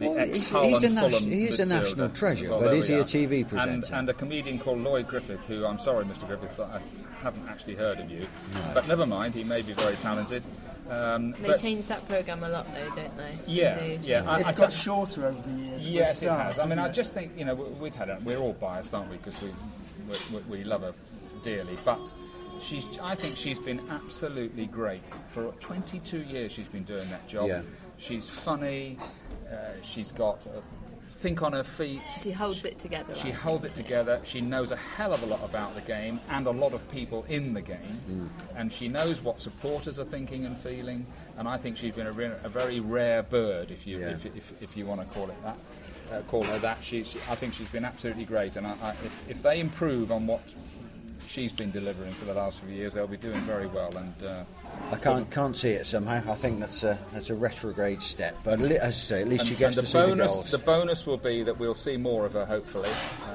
Well, 0.00 0.14
he's- 0.26 0.50
he's 0.50 0.82
a 0.82 0.86
and 0.86 0.94
nat- 0.96 1.10
Fulham 1.10 1.30
he 1.30 1.44
is 1.44 1.58
a 1.60 1.64
national 1.64 2.10
treasure, 2.10 2.50
Well, 2.50 2.60
but 2.60 2.74
is 2.74 2.88
we 2.88 2.96
he 2.96 3.00
a. 3.00 3.04
TV 3.04 3.44
presenter? 3.48 3.94
and 3.94 4.08
a 4.10 4.12
comedian 4.14 4.58
called 4.58 4.80
Lloyd 4.80 5.08
Griffith, 5.08 5.46
who 5.46 5.64
I'm 5.64 5.78
sorry, 5.78 6.04
Mr. 6.04 6.26
Griffith, 6.26 6.52
but 6.56 6.68
I 6.70 6.80
haven't 7.22 7.48
actually 7.48 7.76
heard 7.76 7.98
of 8.00 8.10
you. 8.10 8.26
But 8.74 8.86
never 8.88 9.06
mind, 9.06 9.34
he 9.34 9.42
may 9.42 9.62
be 9.62 9.72
very 9.72 9.96
talented. 9.96 10.42
Um, 10.90 11.32
They 11.32 11.48
but 11.48 11.60
changed 11.60 11.88
that 11.88 12.06
programme 12.08 12.42
a 12.44 12.48
lot, 12.48 12.66
though, 12.74 12.90
don't 12.94 13.16
they? 13.16 13.38
yeah, 13.46 13.76
They 13.76 13.96
do. 13.98 14.08
yeah. 14.08 14.22
I, 14.30 14.38
It's 14.40 14.48
I 14.48 14.52
got 14.52 14.70
th- 14.70 14.80
shorter 14.82 15.26
over 15.26 15.42
the 15.48 15.50
years. 15.62 15.82
for 15.82 15.88
Yes, 15.88 16.22
it 16.22 16.28
has. 16.30 16.58
I 16.58 16.62
mean, 16.66 16.78
hasn't 16.78 16.80
I 16.80 16.92
just 16.92 17.14
think 17.14 17.32
you 17.36 17.44
know 17.44 17.54
we- 17.54 17.64
we've 17.80 17.94
had 17.94 18.08
a, 18.10 18.18
we're 18.24 18.38
all 18.38 18.52
biased, 18.54 18.94
aren't 18.94 19.10
we? 19.10 19.16
Because 19.16 19.42
we, 19.42 19.50
we 20.32 20.58
we 20.58 20.64
love 20.64 20.82
her 20.82 20.94
dearly, 21.42 21.76
but 21.84 21.98
she's 22.60 22.86
I 23.02 23.14
think 23.14 23.36
she's 23.36 23.58
been 23.58 23.80
absolutely 23.90 24.66
great 24.66 25.02
for 25.28 25.52
22 25.60 26.18
years. 26.22 26.52
She's 26.52 26.68
been 26.68 26.84
doing 26.84 27.08
that 27.10 27.26
job. 27.28 27.48
Yeah. 27.48 27.62
She's 27.98 28.28
funny. 28.28 28.98
Uh, 29.50 29.54
she's 29.82 30.12
got 30.12 30.46
uh, 30.46 30.60
think 31.10 31.42
on 31.42 31.52
her 31.52 31.62
feet. 31.64 32.00
She 32.22 32.30
holds 32.30 32.64
it 32.64 32.78
together. 32.78 33.14
She 33.14 33.28
I 33.28 33.32
holds 33.32 33.64
it 33.64 33.74
together. 33.74 34.20
She 34.24 34.40
knows 34.40 34.70
a 34.70 34.76
hell 34.76 35.12
of 35.14 35.22
a 35.22 35.26
lot 35.26 35.42
about 35.44 35.74
the 35.74 35.80
game 35.80 36.20
and 36.30 36.46
a 36.46 36.50
lot 36.50 36.72
of 36.74 36.88
people 36.90 37.24
in 37.28 37.54
the 37.54 37.62
game, 37.62 38.30
and 38.56 38.72
she 38.72 38.88
knows 38.88 39.22
what 39.22 39.40
supporters 39.40 39.98
are 39.98 40.04
thinking 40.04 40.44
and 40.44 40.56
feeling. 40.56 41.06
And 41.38 41.48
I 41.48 41.56
think 41.56 41.76
she's 41.76 41.92
been 41.94 42.06
a, 42.06 42.12
re- 42.12 42.32
a 42.44 42.48
very 42.48 42.80
rare 42.80 43.22
bird, 43.22 43.70
if 43.70 43.86
you 43.86 43.98
Yeah. 43.98 44.08
if, 44.10 44.26
if, 44.26 44.62
if 44.62 44.76
you 44.76 44.86
want 44.86 45.00
to 45.00 45.06
call 45.18 45.28
it 45.30 45.40
that. 45.42 45.56
Uh, 46.12 46.20
call 46.28 46.44
her 46.44 46.58
that. 46.60 46.78
She, 46.84 47.02
she, 47.02 47.18
I 47.28 47.34
think 47.34 47.54
she's 47.54 47.68
been 47.68 47.84
absolutely 47.84 48.24
great, 48.26 48.54
and 48.56 48.66
I, 48.66 48.74
I, 48.82 48.90
if, 48.90 49.24
if 49.28 49.42
they 49.42 49.58
improve 49.58 50.12
on 50.12 50.26
what 50.28 50.40
she's 51.26 51.50
been 51.50 51.72
delivering 51.72 52.12
for 52.12 52.24
the 52.26 52.34
last 52.34 52.60
few 52.60 52.72
years, 52.74 52.94
they'll 52.94 53.08
be 53.08 53.16
doing 53.16 53.40
very 53.40 53.66
well. 53.66 53.94
And 53.96 54.14
uh, 54.24 54.44
I 54.92 54.96
can't 54.96 55.28
can't 55.30 55.56
see 55.56 55.70
it 55.70 55.86
somehow. 55.86 56.22
I 56.30 56.36
think 56.36 56.60
that's 56.60 56.84
a 56.84 56.98
that's 57.12 57.30
a 57.30 57.34
retrograde 57.34 58.02
step. 58.02 58.36
But 58.44 58.60
li- 58.60 58.76
as 58.76 58.88
I 58.88 58.90
say, 58.90 59.22
at 59.22 59.28
least 59.28 59.42
and, 59.48 59.48
she 59.50 59.56
gets 59.56 59.74
to 59.76 59.80
the 59.80 59.86
see 59.88 59.98
bonus, 59.98 60.30
the 60.30 60.34
goals. 60.36 60.50
the 60.52 60.58
bonus 60.58 61.06
will 61.06 61.16
be 61.16 61.42
that 61.42 61.58
we'll 61.58 61.74
see 61.74 61.96
more 61.96 62.24
of 62.24 62.34
her, 62.34 62.46
hopefully. 62.46 62.90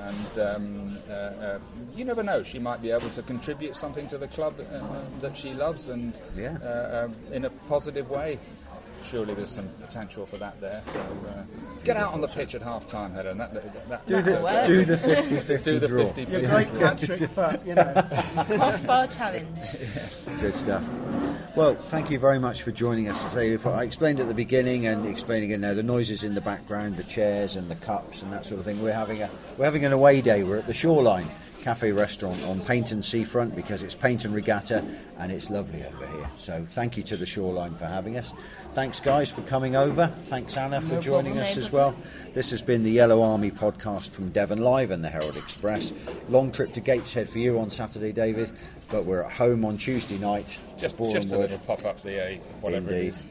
And 0.08 0.40
um, 0.40 0.98
uh, 1.10 1.14
uh, 1.14 1.60
you 1.96 2.06
never 2.06 2.24
know; 2.24 2.42
she 2.44 2.58
might 2.60 2.82
be 2.82 2.92
able 2.92 3.10
to 3.10 3.22
contribute 3.24 3.76
something 3.76 4.08
to 4.08 4.18
the 4.18 4.28
club 4.30 4.56
uh, 4.60 4.82
that 5.22 5.36
she 5.36 5.54
loves, 5.54 5.90
and 5.90 6.20
Yeah. 6.38 6.58
uh, 6.64 7.06
um, 7.06 7.16
in 7.34 7.44
a 7.46 7.50
positive 7.50 8.10
way. 8.10 8.40
surely 9.04 9.34
there's 9.34 9.50
some 9.50 9.68
potential 9.82 10.26
for 10.28 10.38
that 10.38 10.62
there. 10.62 10.82
So 10.86 11.00
uh, 11.00 11.44
get 11.84 11.98
out 11.98 12.14
on 12.14 12.22
the 12.22 12.28
pitch 12.28 12.54
at 12.56 12.62
half 12.62 12.88
time, 12.88 13.12
Heather, 13.14 13.32
and 13.32 13.40
that, 13.40 13.52
that, 13.54 13.90
that, 13.90 14.06
Do 14.08 14.22
That'll 14.22 14.44
the, 14.46 14.64
do 14.68 14.86
the 14.86 14.96
50-50 14.96 15.64
do 15.66 15.80
the 15.80 15.88
draw. 15.88 16.06
50 16.14 16.32
You're 16.32 16.42
great, 16.50 16.68
Patrick, 16.80 17.36
but 17.36 17.66
you 17.66 17.76
know. 17.76 17.94
Crossbar 18.56 19.08
challenge. 19.08 19.48
Good 20.40 20.54
stuff. 20.56 20.88
Well, 21.54 21.76
thank 21.76 22.10
you 22.10 22.18
very 22.18 22.40
much 22.40 22.64
for 22.64 22.72
joining 22.72 23.10
us 23.10 23.34
today. 23.34 23.58
I 23.70 23.84
explained 23.84 24.22
at 24.22 24.30
the 24.30 24.34
beginning 24.34 24.88
and 24.88 25.06
explaining 25.06 25.52
again 25.52 25.60
now, 25.60 25.74
the 25.74 25.84
noises 25.84 26.24
in 26.24 26.34
the 26.34 26.40
background, 26.40 26.96
the 26.96 27.04
chairs 27.04 27.58
and 27.58 27.68
the 27.68 27.76
cups 27.76 28.24
and 28.24 28.32
that 28.32 28.46
sort 28.46 28.60
of 28.60 28.66
thing. 28.66 28.82
We're 28.82 28.94
having 28.94 29.22
a 29.22 29.30
we're 29.58 29.66
having 29.66 29.84
an 29.84 29.92
away 29.92 30.22
day. 30.22 30.44
We're 30.44 30.60
at 30.60 30.68
the 30.68 30.74
Shoreline 30.74 31.28
Cafe 31.62 31.92
Restaurant 31.92 32.44
on 32.48 32.58
Paignton 32.60 33.04
Seafront 33.04 33.56
because 33.56 33.84
it's 33.84 33.96
Paignton 33.96 34.34
Regatta 34.34 34.84
and 35.20 35.32
it's 35.32 35.50
lovely 35.52 35.84
over 35.86 36.08
here. 36.08 36.28
So 36.38 36.66
thank 36.68 36.98
you 36.98 37.04
to 37.04 37.16
the 37.16 37.26
Shoreline 37.26 37.72
for 37.76 37.86
having 37.86 38.18
us. 38.18 38.34
Thanks 38.74 39.00
guys 39.00 39.32
for 39.32 39.42
coming 39.44 39.76
over. 39.76 40.08
Thanks 40.08 40.58
Anna 40.58 40.82
for 40.82 40.96
No 40.96 41.02
joining 41.02 41.34
problem. 41.34 41.44
us 41.44 41.56
No 41.56 41.62
as 41.62 41.72
well. 41.72 41.96
This 42.34 42.50
has 42.52 42.62
been 42.62 42.84
the 42.84 42.90
Yellow 42.92 43.22
Army 43.22 43.52
podcast 43.52 44.12
from 44.12 44.30
Devon 44.30 44.60
Live 44.64 44.90
and 44.92 45.04
the 45.04 45.10
Herald 45.10 45.38
Express. 45.38 45.94
Long 46.30 46.52
trip 46.52 46.74
to 46.74 46.82
Gateshead 46.82 47.30
for 47.30 47.38
you 47.40 47.60
on 47.60 47.70
Saturday, 47.70 48.12
David, 48.12 48.50
but 48.90 49.06
we're 49.06 49.24
at 49.24 49.32
home 49.32 49.64
on 49.64 49.78
Tuesday 49.78 50.18
night. 50.18 50.60
just, 50.80 50.98
Boreham 50.98 51.22
just 51.22 51.34
a 51.34 51.38
little 51.38 51.60
pop 51.60 51.86
up 51.86 52.02
the 52.02 52.22
A, 52.26 52.38
whatever 52.62 52.90
Indeed. 52.90 53.10
is. 53.10 53.26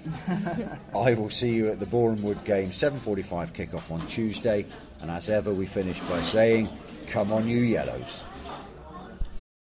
I 0.95 1.14
will 1.14 1.31
see 1.31 1.51
you 1.53 1.69
at 1.69 1.81
the 1.81 1.87
Boreham 1.87 2.23
Wood 2.23 2.38
game, 2.45 2.69
7.45 2.69 3.53
kick-off 3.55 3.90
on 3.90 4.01
Tuesday. 4.07 4.64
And 5.03 5.11
as 5.11 5.29
ever, 5.29 5.53
we 5.53 5.66
finish 5.66 5.99
by 6.01 6.21
saying, 6.21 6.69
come 7.11 7.33
on 7.33 7.49
you 7.49 7.59
yellows. 7.59 8.25